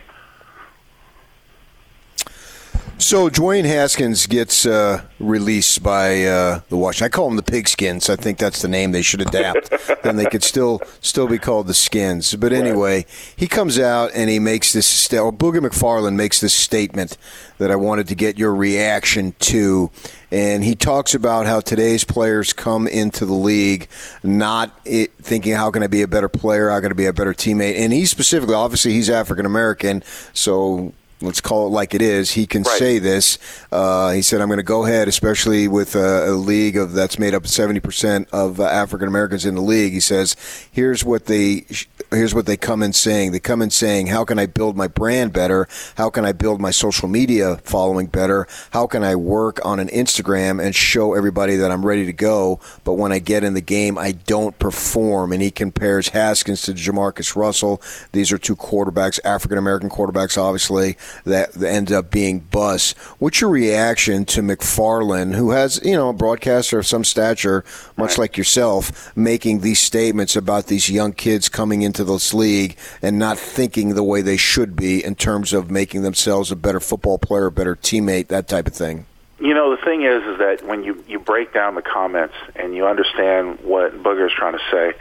So 2.98 3.30
Dwayne 3.30 3.66
Haskins 3.66 4.26
gets 4.26 4.66
uh, 4.66 5.02
released 5.20 5.84
by 5.84 6.24
uh, 6.24 6.62
the 6.70 6.78
Washington. 6.78 7.06
I 7.06 7.10
call 7.10 7.28
them 7.28 7.36
the 7.36 7.44
Pigskins. 7.44 8.10
I 8.10 8.16
think 8.16 8.38
that's 8.38 8.62
the 8.62 8.70
name 8.70 8.94
they 8.94 9.02
should 9.02 9.22
adapt. 9.22 9.70
then 10.04 10.16
they 10.16 10.26
could 10.26 10.44
still 10.44 10.82
still 11.02 11.28
be 11.28 11.38
called 11.38 11.68
the 11.68 11.74
Skins. 11.74 12.34
But 12.36 12.54
anyway, 12.54 13.06
he 13.36 13.48
comes 13.48 13.78
out 13.78 14.12
and 14.16 14.30
he 14.30 14.40
makes 14.40 14.72
this. 14.72 14.88
St- 14.88 15.22
or 15.22 15.34
Booger 15.34 15.60
McFarland 15.60 16.16
makes 16.16 16.40
this 16.40 16.54
statement 16.54 17.18
that 17.58 17.70
I 17.70 17.76
wanted 17.76 18.08
to 18.08 18.16
get 18.16 18.40
your 18.40 18.56
reaction 18.56 19.36
to. 19.40 19.92
And 20.32 20.64
he 20.64 20.74
talks 20.74 21.14
about 21.14 21.46
how 21.46 21.60
today's 21.60 22.06
players 22.06 22.54
come 22.54 22.88
into 22.88 23.26
the 23.26 23.34
league 23.34 23.88
not 24.24 24.80
it, 24.86 25.14
thinking 25.18 25.54
how 25.54 25.70
can 25.70 25.84
I 25.84 25.88
be 25.88 26.02
a 26.02 26.08
better 26.08 26.30
player, 26.30 26.70
how 26.70 26.80
can 26.80 26.92
I 26.92 26.96
be 26.96 27.06
a 27.06 27.14
better 27.14 27.34
teammate. 27.34 27.78
And 27.78 27.92
he 27.92 28.06
specifically, 28.06 28.56
obviously, 28.56 28.94
he's 28.94 29.10
African 29.10 29.46
American, 29.46 30.02
so 30.34 30.94
let's 31.22 31.42
call 31.42 31.68
it 31.68 31.70
like 31.70 31.94
it 31.94 32.02
is. 32.02 32.32
He 32.32 32.46
can 32.46 32.64
right. 32.64 32.78
say 32.78 33.00
this. 33.00 33.38
Uh, 33.72 34.12
he 34.12 34.22
said, 34.22 34.42
"I'm 34.42 34.48
going 34.48 34.58
to 34.58 34.64
go 34.64 34.86
ahead, 34.86 35.08
especially 35.08 35.68
with 35.68 35.96
a, 35.96 36.30
a, 36.30 36.34
league 36.34 36.78
of 36.78 36.94
that's 36.94 37.18
made 37.18 37.34
up 37.34 37.48
70 37.48 37.80
percent 37.80 38.28
of 38.32 38.60
uh, 38.60 38.66
African 38.66 39.08
Americans 39.08 39.46
in 39.46 39.56
the 39.56 39.62
league." 39.62 39.94
He 39.94 40.00
says, 40.00 40.36
"Here's 40.72 41.04
what 41.04 41.26
they 41.26 41.66
here's 42.12 42.34
what 42.34 42.46
they 42.46 42.58
come 42.58 42.84
in 42.84 42.94
saying. 42.94 43.32
They 43.32 43.40
come 43.40 43.62
in 43.62 43.72
saying, 43.72 44.08
how 44.08 44.24
can 44.24 44.38
I 44.38 44.46
build 44.46 44.78
my 44.78 44.88
brand 44.88 45.34
better? 45.34 45.68
How 45.96 46.10
can 46.10 46.24
I 46.24 46.32
build 46.32 46.62
my 46.62 46.72
social 46.72 47.10
media 47.10 47.58
following 47.58 48.06
better? 48.06 48.48
How 48.72 48.86
can 48.88 49.04
I 49.04 49.16
work 49.16 49.60
on 49.66 49.80
an 49.80 49.88
Instagram 49.90 50.64
and 50.64 50.74
show 50.76 51.14
everybody 51.14 51.56
that 51.58 51.72
I'm 51.72 51.86
ready 51.86 52.06
to 52.06 52.14
go? 52.14 52.60
But 52.84 52.94
when 52.94 53.12
I 53.12 53.20
get 53.20 53.44
in 53.44 53.54
the 53.54 53.62
game, 53.62 53.98
I 53.98 54.12
don't 54.14 54.58
perform." 54.60 55.32
And 55.32 55.42
he 55.42 55.52
compares 55.52 56.10
Haskins 56.10 56.62
to 56.64 56.74
JaMarcus 56.74 57.36
Russell. 57.36 57.82
These 58.12 58.32
are 58.32 58.38
two 58.38 58.56
quarterbacks, 58.56 59.20
African 59.26 59.58
American 59.58 59.90
quarterbacks, 59.90 60.38
obviously 60.38 60.98
that 61.26 61.62
ends 61.62 61.92
up 61.92 62.12
being 62.12 62.40
bus. 62.40 62.94
What's 63.20 63.42
your 63.42 63.50
reaction 63.50 64.26
to 64.26 64.42
McFarland, 64.42 65.36
who 65.36 65.52
has, 65.52 65.80
you 65.84 65.96
know, 65.96 66.10
a 66.10 66.14
broadcaster 66.14 66.80
of 66.80 66.88
some 66.88 67.04
stature, 67.04 67.64
much 67.98 68.12
right. 68.12 68.20
like 68.20 68.38
yourself, 68.38 69.16
making 69.16 69.62
these 69.62 69.80
statements 69.80 70.36
about 70.36 70.68
these 70.68 70.90
young 70.90 71.14
kids 71.14 71.50
coming 71.50 71.82
into 71.82 72.04
this 72.04 72.34
league 72.34 72.78
and 73.02 73.20
not 73.20 73.38
thinking 73.38 73.96
the 73.96 74.04
way 74.04 74.22
they 74.22 74.38
should 74.38 74.76
be 74.76 75.04
in 75.04 75.16
terms 75.16 75.54
of 75.54 75.72
making 75.72 76.04
themselves 76.04 76.52
a 76.52 76.56
better 76.56 76.80
football 76.80 77.18
player, 77.18 77.48
a 77.48 77.52
better 77.52 77.76
teammate, 77.76 78.28
that 78.28 78.48
type 78.48 78.68
of 78.68 78.74
thing? 78.74 79.06
You 79.40 79.54
know, 79.54 79.76
the 79.76 79.84
thing 79.84 80.04
is, 80.04 80.24
is 80.24 80.40
that 80.40 80.66
when 80.66 80.84
you, 80.84 81.04
you 81.08 81.20
break 81.20 81.54
down 81.54 81.76
the 81.76 81.82
comments 81.82 82.36
and 82.56 82.74
you 82.74 82.88
understand 82.88 83.60
what 83.62 84.02
Booger 84.02 84.28
is 84.28 84.32
trying 84.34 84.54
to 84.54 84.64
say, 84.72 84.94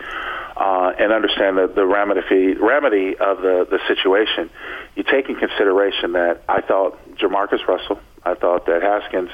uh, 0.56 0.92
and 0.98 1.12
understand 1.12 1.58
the, 1.58 1.66
the 1.66 1.84
remedy, 1.84 2.54
remedy 2.54 3.16
of 3.16 3.38
the, 3.42 3.66
the 3.68 3.80
situation, 3.88 4.50
you 4.94 5.02
take 5.02 5.28
in 5.28 5.36
consideration 5.36 6.12
that 6.12 6.42
I 6.48 6.60
thought 6.60 6.98
JaMarcus 7.16 7.66
Russell, 7.66 7.98
I 8.24 8.34
thought 8.34 8.66
that 8.66 8.82
Haskins 8.82 9.30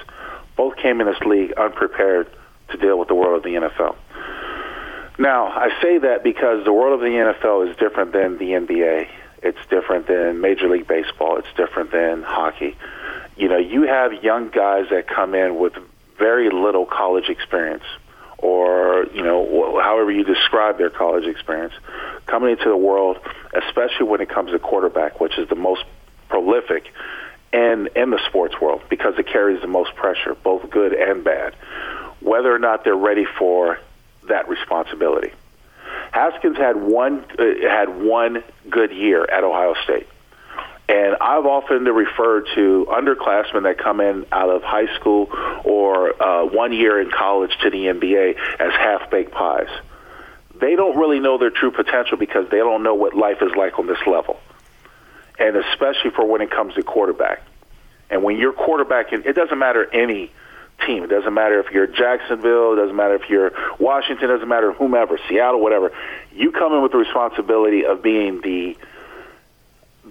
both 0.57 0.77
came 0.77 1.01
in 1.01 1.07
this 1.07 1.21
league 1.21 1.53
unprepared 1.53 2.29
to 2.71 2.77
deal 2.77 2.99
with 2.99 3.09
the 3.09 3.15
world 3.15 3.39
of 3.39 3.43
the 3.43 3.51
NFL. 3.51 3.97
Now, 5.19 5.49
I 5.49 5.69
say 5.83 5.99
that 5.99 6.23
because 6.25 6.65
the 6.65 6.73
world 6.73 6.95
of 6.95 7.01
the 7.01 7.07
NFL 7.07 7.71
is 7.71 7.77
different 7.77 8.13
than 8.13 8.39
the 8.39 8.53
NBA. 8.53 9.09
It's 9.43 9.59
different 9.69 10.07
than 10.07 10.41
Major 10.41 10.69
League 10.69 10.89
Baseball. 10.89 11.37
It's 11.37 11.49
different 11.57 11.93
than 11.93 12.23
hockey. 12.23 12.77
You 13.37 13.49
know, 13.49 13.59
you 13.59 13.83
have 13.83 14.23
young 14.23 14.49
guys 14.49 14.87
that 14.91 15.09
come 15.09 15.35
in 15.35 15.59
with 15.59 15.75
very 16.19 16.51
little 16.51 16.87
college 16.87 17.29
experience 17.29 17.85
or 18.43 19.07
you 19.13 19.23
know 19.23 19.81
however 19.83 20.11
you 20.11 20.25
describe 20.25 20.50
their 20.79 20.91
college 20.91 21.25
experience. 21.25 21.75
Coming 22.27 22.51
into 22.51 22.69
the 22.69 22.77
world 22.77 23.19
especially 23.53 24.07
when 24.07 24.21
it 24.21 24.29
comes 24.29 24.53
to 24.53 24.59
quarterback 24.59 25.21
which 25.21 25.39
is 25.39 25.49
the 25.49 25.57
most 25.57 25.85
prolific 26.29 26.93
and 27.53 27.89
in 27.97 28.11
the 28.11 28.21
sports 28.29 28.61
world 28.61 28.83
because 28.89 29.15
it 29.19 29.27
carries 29.27 29.61
the 29.61 29.67
most 29.67 29.95
pressure 29.97 30.37
both 30.37 30.71
good 30.71 30.93
and 30.93 31.25
bad 31.25 31.55
whether 32.21 32.55
or 32.55 32.59
not 32.59 32.85
they're 32.85 32.95
ready 32.95 33.25
for 33.39 33.79
that 34.29 34.49
responsibility. 34.49 35.33
Haskins 36.13 36.57
had 36.57 36.77
one 36.77 37.25
uh, 37.39 37.69
had 37.69 37.89
one 38.03 38.43
good 38.69 38.93
year 38.93 39.25
at 39.25 39.45
Ohio 39.45 39.75
State. 39.85 40.07
And 40.89 41.17
I've 41.21 41.47
often 41.47 41.85
referred 41.85 42.49
to 42.57 42.87
underclassmen 42.91 43.63
that 43.63 43.79
come 43.79 44.01
in 44.01 44.27
out 44.33 44.51
of 44.51 44.63
high 44.65 44.93
school 44.97 45.29
or 45.65 46.21
uh, 46.21 46.45
one 46.47 46.73
year 46.73 47.01
in 47.01 47.11
college 47.11 47.57
to 47.63 47.71
the 47.71 47.87
NBA 47.87 48.37
as 48.59 48.73
half 48.73 49.09
baked 49.09 49.31
pies. 49.31 49.69
They 50.61 50.77
don't 50.77 50.97
really 50.97 51.21
know 51.21 51.39
their 51.39 51.51
true 51.51 51.71
potential 51.71 52.17
because 52.17 52.49
they 52.51 52.59
don't 52.59 52.83
know 52.83 52.95
what 52.95 53.15
life 53.15 53.39
is 53.41 53.53
like 53.57 53.79
on 53.79 53.87
this 53.87 53.99
level. 54.07 54.39
And 55.39 55.57
especially 55.57 56.11
for 56.11 56.27
when 56.27 56.43
it 56.43 56.51
comes 56.51 56.75
to 56.75 56.83
quarterback. 56.83 57.43
And 58.11 58.23
when 58.23 58.37
you're 58.37 58.53
quarterbacking, 58.53 59.25
it 59.25 59.35
doesn't 59.35 59.59
matter 59.59 59.89
any 59.93 60.33
team. 60.87 61.05
It 61.05 61.09
doesn't 61.11 61.33
matter 61.33 61.61
if 61.61 61.73
you're 61.73 61.87
Jacksonville, 61.87 62.75
it 62.75 62.77
doesn't 62.77 62.97
matter 62.97 63.15
if 63.15 63.29
you're 63.29 63.53
Washington, 63.79 64.31
it 64.31 64.33
doesn't 64.33 64.49
matter 64.49 64.73
whomever, 64.73 65.19
Seattle, 65.29 65.61
whatever. 65.61 65.93
You 66.33 66.53
come 66.53 66.73
in 66.75 66.83
with 66.83 66.93
the 66.93 66.99
responsibility 66.99 67.85
of 67.85 68.03
being 68.03 68.41
the 68.41 68.77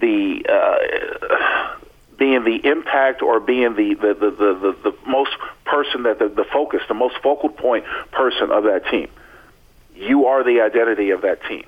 the 0.00 0.44
uh, 0.48 1.76
being 2.18 2.44
the 2.44 2.60
impact 2.64 3.22
or 3.22 3.40
being 3.40 3.74
the 3.74 3.94
the, 3.94 4.14
the, 4.14 4.30
the, 4.30 4.90
the, 4.90 4.96
most 5.06 5.30
person 5.64 6.04
that 6.04 6.18
the, 6.18 6.28
the 6.28 6.44
focus, 6.44 6.80
the 6.88 6.94
most 6.94 7.16
focal 7.22 7.48
point 7.48 7.84
person 8.12 8.50
of 8.50 8.64
that 8.64 8.86
team. 8.90 9.08
You 10.00 10.26
are 10.26 10.42
the 10.42 10.62
identity 10.62 11.10
of 11.10 11.22
that 11.22 11.44
team. 11.44 11.64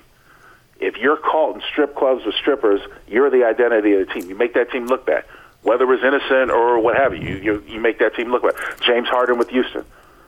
If 0.80 0.96
you're 0.96 1.18
caught 1.18 1.56
in 1.56 1.62
strip 1.70 1.94
clubs 1.94 2.24
with 2.24 2.34
strippers, 2.34 2.80
you're 3.06 3.30
the 3.30 3.44
identity 3.44 3.92
of 3.92 4.08
the 4.08 4.14
team. 4.14 4.28
You 4.28 4.34
make 4.34 4.54
that 4.54 4.72
team 4.72 4.86
look 4.86 5.06
bad, 5.06 5.24
whether 5.62 5.90
it's 5.92 6.02
innocent 6.02 6.50
or 6.50 6.80
what 6.80 6.96
have 6.96 7.14
you. 7.14 7.36
You 7.36 7.62
you, 7.68 7.78
make 7.78 7.98
that 7.98 8.16
team 8.16 8.32
look 8.32 8.42
bad. 8.42 8.54
James 8.80 9.06
Harden 9.08 9.38
with 9.38 9.50
Houston, 9.50 9.84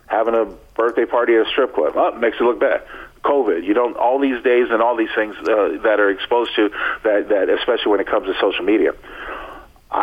having 0.06 0.34
a 0.34 0.44
birthday 0.76 1.06
party 1.06 1.34
at 1.34 1.46
a 1.46 1.50
strip 1.50 1.74
club, 1.74 1.94
oh, 1.96 2.14
makes 2.16 2.36
it 2.38 2.44
look 2.44 2.60
bad. 2.60 2.82
COVID. 3.24 3.64
You 3.64 3.72
don't 3.72 3.96
all 3.96 4.18
these 4.18 4.42
days 4.44 4.68
and 4.70 4.82
all 4.82 4.96
these 4.96 5.12
things 5.14 5.34
uh, 5.38 5.80
that 5.82 5.96
are 5.98 6.10
exposed 6.10 6.54
to 6.56 6.68
that 7.04 7.30
that 7.30 7.48
especially 7.48 7.90
when 7.90 8.00
it 8.00 8.06
comes 8.06 8.26
to 8.26 8.34
social 8.38 8.64
media. 8.64 8.92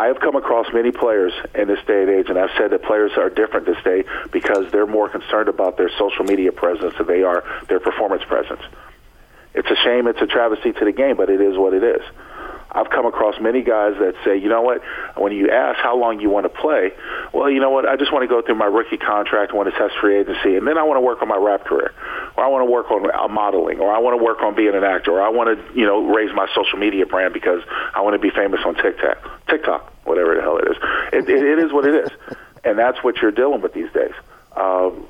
I 0.02 0.06
have 0.08 0.18
come 0.18 0.34
across 0.34 0.66
many 0.74 0.90
players 0.90 1.32
in 1.54 1.68
this 1.68 1.78
day 1.86 2.02
and 2.02 2.10
age, 2.10 2.26
and 2.28 2.36
I've 2.36 2.50
said 2.58 2.72
that 2.72 2.82
players 2.82 3.12
are 3.16 3.30
different 3.30 3.66
this 3.66 3.80
day 3.84 4.02
because 4.32 4.68
they're 4.72 4.84
more 4.84 5.08
concerned 5.08 5.48
about 5.48 5.76
their 5.76 5.90
social 5.96 6.24
media 6.24 6.50
presence 6.50 6.94
than 6.98 7.06
they 7.06 7.22
are 7.22 7.44
their 7.68 7.78
performance 7.78 8.24
presence. 8.24 8.62
It's 9.54 9.70
a 9.70 9.76
shame, 9.76 10.08
it's 10.08 10.20
a 10.20 10.26
travesty 10.26 10.72
to 10.72 10.84
the 10.84 10.90
game, 10.90 11.16
but 11.16 11.30
it 11.30 11.40
is 11.40 11.56
what 11.56 11.72
it 11.72 11.84
is. 11.84 12.02
I've 12.72 12.90
come 12.90 13.06
across 13.06 13.40
many 13.40 13.62
guys 13.62 13.94
that 14.00 14.14
say, 14.24 14.38
you 14.38 14.48
know 14.48 14.62
what, 14.62 14.82
when 15.16 15.30
you 15.30 15.50
ask 15.50 15.78
how 15.78 15.96
long 15.96 16.18
you 16.18 16.30
want 16.30 16.46
to 16.46 16.48
play, 16.48 16.90
well, 17.32 17.48
you 17.48 17.60
know 17.60 17.70
what, 17.70 17.86
I 17.86 17.94
just 17.94 18.12
want 18.12 18.24
to 18.24 18.26
go 18.26 18.42
through 18.42 18.56
my 18.56 18.66
rookie 18.66 18.96
contract, 18.96 19.54
want 19.54 19.72
to 19.72 19.78
test 19.78 19.94
free 20.00 20.18
agency, 20.18 20.56
and 20.56 20.66
then 20.66 20.78
I 20.78 20.82
want 20.82 20.96
to 20.96 21.02
work 21.02 21.22
on 21.22 21.28
my 21.28 21.36
rap 21.36 21.64
career, 21.64 21.92
or 22.36 22.42
I 22.42 22.48
want 22.48 22.66
to 22.66 22.70
work 22.72 22.90
on 22.90 23.08
uh, 23.08 23.28
modeling, 23.28 23.78
or 23.78 23.94
I 23.94 24.00
want 24.00 24.18
to 24.18 24.24
work 24.24 24.42
on 24.42 24.56
being 24.56 24.74
an 24.74 24.82
actor, 24.82 25.12
or 25.12 25.22
I 25.22 25.28
want 25.28 25.54
to, 25.54 25.78
you 25.78 25.86
know, 25.86 26.12
raise 26.12 26.34
my 26.34 26.48
social 26.56 26.78
media 26.78 27.06
brand 27.06 27.32
because 27.34 27.62
I 27.94 28.00
want 28.00 28.14
to 28.14 28.18
be 28.18 28.30
famous 28.30 28.60
on 28.66 28.74
TikTok, 28.74 29.46
TikTok, 29.46 29.91
whatever 30.04 30.34
the 30.34 30.40
hell 30.40 30.58
it 30.58 30.68
is. 30.68 30.76
It, 31.12 31.28
it, 31.28 31.42
it 31.42 31.58
is 31.58 31.72
what 31.72 31.86
it 31.86 31.94
is, 31.94 32.10
and 32.64 32.78
that's 32.78 33.02
what 33.02 33.16
you're 33.18 33.30
dealing 33.30 33.60
with 33.60 33.72
these 33.74 33.90
days. 33.92 34.14
Um, 34.56 35.06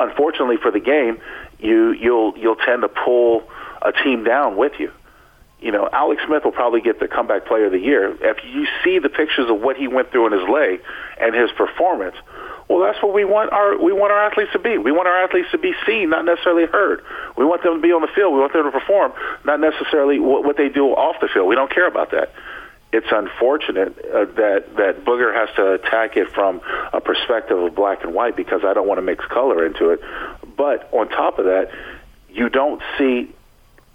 unfortunately 0.00 0.56
for 0.56 0.70
the 0.70 0.80
game, 0.80 1.20
you 1.58 1.92
you'll 1.92 2.36
you'll 2.36 2.56
tend 2.56 2.82
to 2.82 2.88
pull 2.88 3.44
a 3.80 3.92
team 3.92 4.24
down 4.24 4.56
with 4.56 4.72
you 4.78 4.92
you 5.62 5.70
know, 5.70 5.88
Alex 5.92 6.20
Smith 6.26 6.44
will 6.44 6.52
probably 6.52 6.80
get 6.80 6.98
the 6.98 7.06
comeback 7.06 7.46
player 7.46 7.66
of 7.66 7.72
the 7.72 7.78
year. 7.78 8.10
If 8.20 8.38
you 8.44 8.66
see 8.82 8.98
the 8.98 9.08
pictures 9.08 9.48
of 9.48 9.60
what 9.60 9.76
he 9.76 9.86
went 9.86 10.10
through 10.10 10.26
in 10.26 10.32
his 10.32 10.48
leg 10.48 10.82
and 11.20 11.34
his 11.34 11.50
performance, 11.52 12.16
well, 12.68 12.80
that's 12.80 13.00
what 13.02 13.14
we 13.14 13.24
want 13.24 13.52
our 13.52 13.78
we 13.78 13.92
want 13.92 14.12
our 14.12 14.26
athletes 14.26 14.50
to 14.52 14.58
be. 14.58 14.76
We 14.76 14.90
want 14.90 15.06
our 15.06 15.22
athletes 15.22 15.48
to 15.52 15.58
be 15.58 15.72
seen, 15.86 16.10
not 16.10 16.24
necessarily 16.24 16.66
heard. 16.66 17.04
We 17.36 17.44
want 17.44 17.62
them 17.62 17.76
to 17.76 17.80
be 17.80 17.92
on 17.92 18.02
the 18.02 18.08
field. 18.08 18.34
We 18.34 18.40
want 18.40 18.52
them 18.52 18.64
to 18.64 18.72
perform, 18.72 19.12
not 19.44 19.60
necessarily 19.60 20.18
what, 20.18 20.44
what 20.44 20.56
they 20.56 20.68
do 20.68 20.88
off 20.88 21.16
the 21.20 21.28
field. 21.28 21.48
We 21.48 21.54
don't 21.54 21.72
care 21.72 21.86
about 21.86 22.10
that. 22.10 22.32
It's 22.92 23.06
unfortunate 23.10 23.98
uh, 23.98 24.26
that 24.36 24.76
that 24.76 25.04
Booger 25.04 25.34
has 25.34 25.48
to 25.56 25.72
attack 25.72 26.16
it 26.16 26.30
from 26.32 26.60
a 26.92 27.00
perspective 27.00 27.58
of 27.58 27.74
black 27.74 28.04
and 28.04 28.14
white 28.14 28.36
because 28.36 28.60
I 28.64 28.74
don't 28.74 28.86
want 28.86 28.98
to 28.98 29.02
mix 29.02 29.24
color 29.26 29.64
into 29.64 29.90
it. 29.90 30.00
But 30.56 30.92
on 30.92 31.08
top 31.08 31.38
of 31.38 31.46
that, 31.46 31.70
you 32.28 32.48
don't 32.50 32.82
see 32.98 33.34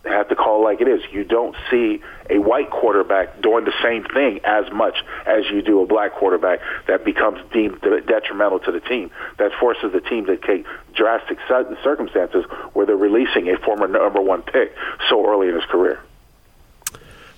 have 0.08 0.30
to 0.30 0.36
call 0.36 0.62
it 0.62 0.64
like 0.64 0.82
it 0.82 0.88
is. 0.88 1.02
You 1.12 1.24
don't 1.24 1.56
see 1.70 2.02
a 2.30 2.38
white 2.40 2.70
quarterback 2.70 3.42
doing 3.42 3.66
the 3.66 3.74
same 3.84 4.04
thing 4.04 4.40
as 4.44 4.72
much 4.72 4.96
as 5.26 5.50
you 5.52 5.62
do 5.62 5.82
a 5.82 5.86
black 5.86 6.14
quarterback 6.14 6.60
that 6.88 7.06
becomes 7.06 7.40
deemed 7.52 7.82
detrimental 7.82 8.60
to 8.60 8.72
the 8.72 8.80
team. 8.80 9.12
That 9.38 9.52
forces 9.60 9.92
the 9.94 10.02
team 10.02 10.26
to 10.28 10.38
take 10.38 10.66
drastic 10.94 11.38
circumstances 11.48 12.46
where 12.74 12.86
they're 12.86 12.96
releasing 12.96 13.50
a 13.50 13.58
former 13.60 13.88
number 13.88 14.22
one 14.22 14.42
pick 14.42 14.74
so 15.10 15.28
early 15.28 15.50
in 15.50 15.56
his 15.56 15.66
career. 15.66 16.00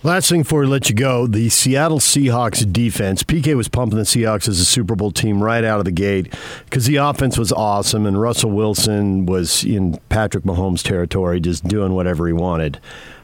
Last 0.02 0.30
thing 0.30 0.44
before 0.44 0.62
we 0.62 0.68
let 0.68 0.88
you 0.88 0.96
go, 0.96 1.28
the 1.28 1.50
Seattle 1.50 2.00
Seahawks 2.00 2.72
defense. 2.72 3.22
PK 3.22 3.54
was 3.58 3.68
pumping 3.68 3.98
the 3.98 4.06
Seahawks 4.06 4.48
as 4.48 4.62
a 4.62 4.64
Super 4.64 4.96
Bowl 4.96 5.12
team 5.12 5.44
right 5.44 5.62
out 5.62 5.80
of 5.80 5.84
the 5.84 5.92
gate 5.92 6.34
because 6.64 6.86
the 6.86 6.96
offense 6.96 7.38
was 7.38 7.52
awesome 7.52 8.06
and 8.06 8.20
Russell 8.22 8.52
Wilson 8.52 9.26
was 9.26 9.66
in 9.66 10.00
Patrick 10.08 10.46
Mahomes' 10.46 10.82
territory, 10.84 11.42
just 11.42 11.66
doing 11.66 11.96
whatever 11.96 12.28
he 12.28 12.32
wanted. 12.32 12.80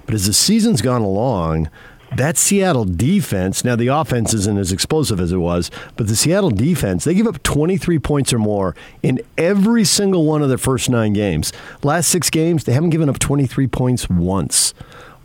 But 0.06 0.16
as 0.16 0.26
the 0.26 0.34
season's 0.34 0.82
gone 0.82 1.02
along, 1.02 1.70
that 2.18 2.36
Seattle 2.36 2.84
defense, 2.84 3.64
now 3.64 3.78
the 3.78 3.88
offense 3.88 4.34
isn't 4.34 4.58
as 4.58 4.74
explosive 4.74 5.22
as 5.22 5.32
it 5.32 5.38
was, 5.38 5.72
but 5.96 6.08
the 6.08 6.16
Seattle 6.18 6.50
defense, 6.50 7.06
they 7.06 7.14
give 7.14 7.26
up 7.26 7.42
23 7.44 8.00
points 8.00 8.34
or 8.34 8.40
more 8.40 8.76
in 9.02 9.22
every 9.38 9.86
single 9.86 10.26
one 10.26 10.42
of 10.42 10.50
their 10.50 10.58
first 10.58 10.90
nine 10.90 11.14
games. 11.14 11.54
Last 11.84 12.10
six 12.10 12.30
games, 12.30 12.66
they 12.66 12.74
haven't 12.74 12.90
given 12.90 13.08
up 13.08 13.20
23 13.20 13.68
points 13.68 14.10
once. 14.10 14.74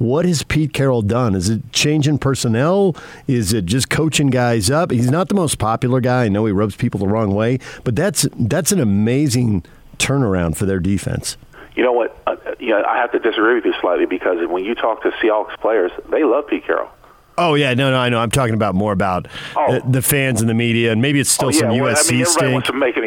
What 0.01 0.25
has 0.25 0.43
Pete 0.43 0.73
Carroll 0.73 1.03
done? 1.03 1.35
Is 1.35 1.51
it 1.51 1.61
changing 1.73 2.21
personnel? 2.21 2.97
Is 3.27 3.53
it 3.53 3.67
just 3.67 3.91
coaching 3.91 4.29
guys 4.29 4.71
up? 4.71 4.91
He's 4.91 5.11
not 5.11 5.29
the 5.29 5.35
most 5.35 5.59
popular 5.59 6.01
guy. 6.01 6.25
I 6.25 6.29
know 6.31 6.47
he 6.47 6.53
rubs 6.53 6.75
people 6.75 6.99
the 6.99 7.07
wrong 7.07 7.35
way, 7.35 7.59
but 7.85 7.97
that's 7.97 8.27
that's 8.39 8.73
an 8.73 8.81
amazing 8.81 9.63
turnaround 9.99 10.57
for 10.57 10.65
their 10.65 10.81
defense. 10.81 11.37
You 11.77 11.83
know 11.83 11.93
what? 11.93 12.17
Uh, 12.27 12.37
you 12.59 12.71
know, 12.71 12.83
I 12.83 12.97
have 12.97 13.13
to 13.13 13.19
disagree 13.19 13.57
with 13.57 13.67
you 13.67 13.75
slightly 13.79 14.07
because 14.07 14.39
when 14.49 14.65
you 14.65 14.75
talk 14.75 15.03
to 15.03 15.11
Seahawks 15.11 15.61
players, 15.61 15.93
they 16.11 16.25
love 16.25 16.47
Pete 16.47 16.65
Carroll. 16.65 16.89
Oh 17.37 17.55
yeah, 17.55 17.75
no, 17.75 17.91
no, 17.91 17.99
I 17.99 18.09
know. 18.09 18.21
I'm 18.21 18.31
talking 18.31 18.55
about 18.55 18.75
more 18.75 18.93
about 18.93 19.29
oh. 19.55 19.81
the, 19.81 19.91
the, 19.91 20.03
fans 20.03 20.41
and 20.41 20.49
the 20.49 20.55
media, 20.55 20.93
and 20.93 21.03
maybe 21.03 21.21
it's 21.21 21.31
still 21.31 21.49
oh, 21.49 21.51
yeah. 21.51 21.59
some 21.59 21.69
well, 21.69 21.95
USC 21.95 22.11
I 22.11 22.13
mean, 22.13 22.21
everybody 22.23 22.25
stink. 22.25 22.53
wants 22.53 22.69
to 22.69 22.73
make 22.75 22.97
an 22.97 23.05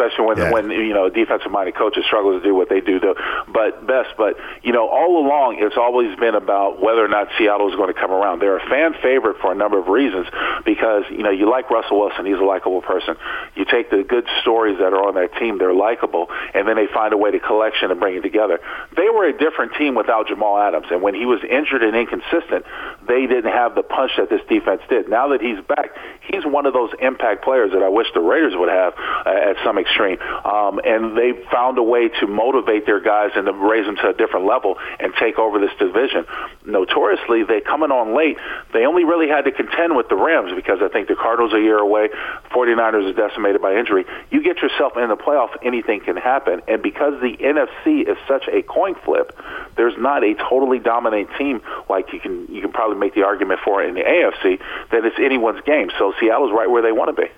especially 0.00 0.26
when 0.26 0.38
yeah. 0.38 0.50
when 0.50 0.70
you 0.70 0.94
know 0.94 1.08
defensive-minded 1.08 1.74
coaches 1.74 2.04
struggle 2.06 2.38
to 2.38 2.42
do 2.42 2.54
what 2.54 2.68
they 2.68 2.80
do. 2.80 3.00
Though, 3.00 3.14
but 3.48 3.86
best, 3.86 4.16
but 4.16 4.36
you 4.62 4.72
know, 4.72 4.88
all 4.88 5.24
along 5.24 5.58
it's 5.60 5.76
always 5.76 6.16
been 6.18 6.34
about 6.34 6.80
whether 6.80 7.04
or 7.04 7.08
not 7.08 7.28
Seattle 7.38 7.68
is 7.70 7.76
going 7.76 7.92
to 7.92 7.98
come 7.98 8.10
around. 8.10 8.40
They're 8.40 8.58
a 8.58 8.68
fan 8.68 8.94
favorite 9.02 9.38
for 9.40 9.52
a 9.52 9.54
number 9.54 9.78
of 9.78 9.88
reasons 9.88 10.26
because 10.64 11.04
you 11.10 11.22
know 11.22 11.30
you 11.30 11.50
like 11.50 11.70
Russell 11.70 12.00
Wilson; 12.00 12.26
he's 12.26 12.38
a 12.38 12.44
likable 12.44 12.82
person. 12.82 13.16
You 13.54 13.64
take 13.64 13.90
the 13.90 14.02
good 14.02 14.26
stories 14.40 14.78
that 14.78 14.92
are 14.92 15.04
on 15.06 15.14
that 15.14 15.36
team; 15.38 15.58
they're 15.58 15.74
likable, 15.74 16.28
and 16.54 16.66
then 16.66 16.76
they 16.76 16.86
find 16.86 17.12
a 17.12 17.18
way 17.18 17.30
to 17.30 17.40
collection 17.40 17.90
and 17.90 18.00
bring 18.00 18.16
it 18.16 18.22
together. 18.22 18.60
They 18.96 19.08
were 19.08 19.26
a 19.26 19.36
different 19.36 19.74
team 19.74 19.94
without 19.94 20.28
Jamal 20.28 20.58
Adams, 20.58 20.86
and 20.90 21.02
when 21.02 21.14
he 21.14 21.26
was 21.26 21.40
injured 21.44 21.82
and 21.82 21.96
inconsistent, 21.96 22.64
they 23.06 23.26
didn't 23.26 23.52
have 23.52 23.74
the 23.74 23.82
punch 23.82 24.12
that 24.16 24.30
this 24.30 24.40
defense 24.48 24.82
did. 24.88 25.08
Now 25.08 25.28
that 25.28 25.40
he's 25.40 25.60
back, 25.66 25.94
he's 26.30 26.44
one 26.44 26.66
of 26.66 26.72
those 26.72 26.90
impact 27.00 27.44
players 27.44 27.72
that 27.72 27.82
I 27.82 27.88
wish 27.88 28.06
the 28.14 28.20
Raiders 28.20 28.54
would 28.56 28.68
have 28.68 28.94
uh, 28.96 29.50
at 29.50 29.56
some 29.64 29.78
extreme. 29.90 30.18
Um, 30.44 30.80
and 30.84 31.16
they 31.16 31.32
found 31.50 31.78
a 31.78 31.82
way 31.82 32.08
to 32.20 32.26
motivate 32.26 32.86
their 32.86 33.00
guys 33.00 33.30
and 33.34 33.46
to 33.46 33.52
raise 33.52 33.86
them 33.86 33.96
to 33.96 34.08
a 34.08 34.12
different 34.12 34.46
level 34.46 34.78
and 34.98 35.12
take 35.18 35.38
over 35.38 35.58
this 35.58 35.72
division. 35.78 36.24
Notoriously, 36.64 37.44
they 37.44 37.60
coming 37.60 37.90
on 37.90 38.16
late. 38.16 38.38
They 38.72 38.86
only 38.86 39.04
really 39.04 39.28
had 39.28 39.44
to 39.44 39.52
contend 39.52 39.96
with 39.96 40.08
the 40.08 40.16
Rams 40.16 40.52
because 40.54 40.78
I 40.82 40.88
think 40.88 41.08
the 41.08 41.16
Cardinals 41.16 41.52
are 41.52 41.58
a 41.58 41.62
year 41.62 41.78
away. 41.78 42.08
49ers 42.50 43.10
is 43.10 43.16
decimated 43.16 43.60
by 43.60 43.76
injury. 43.76 44.04
You 44.30 44.42
get 44.42 44.58
yourself 44.62 44.96
in 44.96 45.08
the 45.08 45.16
playoff, 45.16 45.50
anything 45.62 46.00
can 46.00 46.16
happen. 46.16 46.62
And 46.68 46.82
because 46.82 47.20
the 47.20 47.36
NFC 47.36 48.08
is 48.08 48.16
such 48.28 48.46
a 48.48 48.62
coin 48.62 48.94
flip, 49.04 49.36
there's 49.76 49.96
not 49.98 50.24
a 50.24 50.34
totally 50.34 50.78
dominant 50.78 51.30
team 51.38 51.62
like 51.88 52.12
you 52.12 52.20
can 52.20 52.46
you 52.48 52.60
can 52.60 52.72
probably 52.72 52.96
make 52.96 53.14
the 53.14 53.24
argument 53.24 53.60
for 53.64 53.82
in 53.82 53.94
the 53.94 54.02
AFC 54.02 54.58
that 54.90 55.04
it's 55.04 55.18
anyone's 55.18 55.60
game. 55.62 55.90
So 55.98 56.12
Seattle's 56.20 56.52
right 56.52 56.70
where 56.70 56.82
they 56.82 56.92
want 56.92 57.14
to 57.14 57.22
be. 57.22 57.28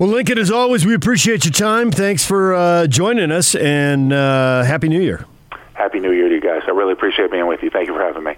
Well, 0.00 0.08
Lincoln, 0.08 0.38
as 0.38 0.50
always, 0.50 0.86
we 0.86 0.94
appreciate 0.94 1.44
your 1.44 1.52
time. 1.52 1.90
Thanks 1.90 2.24
for 2.24 2.54
uh, 2.54 2.86
joining 2.86 3.30
us, 3.30 3.54
and 3.54 4.14
uh, 4.14 4.62
Happy 4.62 4.88
New 4.88 5.02
Year. 5.02 5.26
Happy 5.74 6.00
New 6.00 6.12
Year 6.12 6.30
to 6.30 6.34
you 6.36 6.40
guys. 6.40 6.62
I 6.66 6.70
really 6.70 6.94
appreciate 6.94 7.30
being 7.30 7.46
with 7.46 7.62
you. 7.62 7.68
Thank 7.68 7.86
you 7.86 7.92
for 7.92 8.00
having 8.00 8.24
me. 8.24 8.32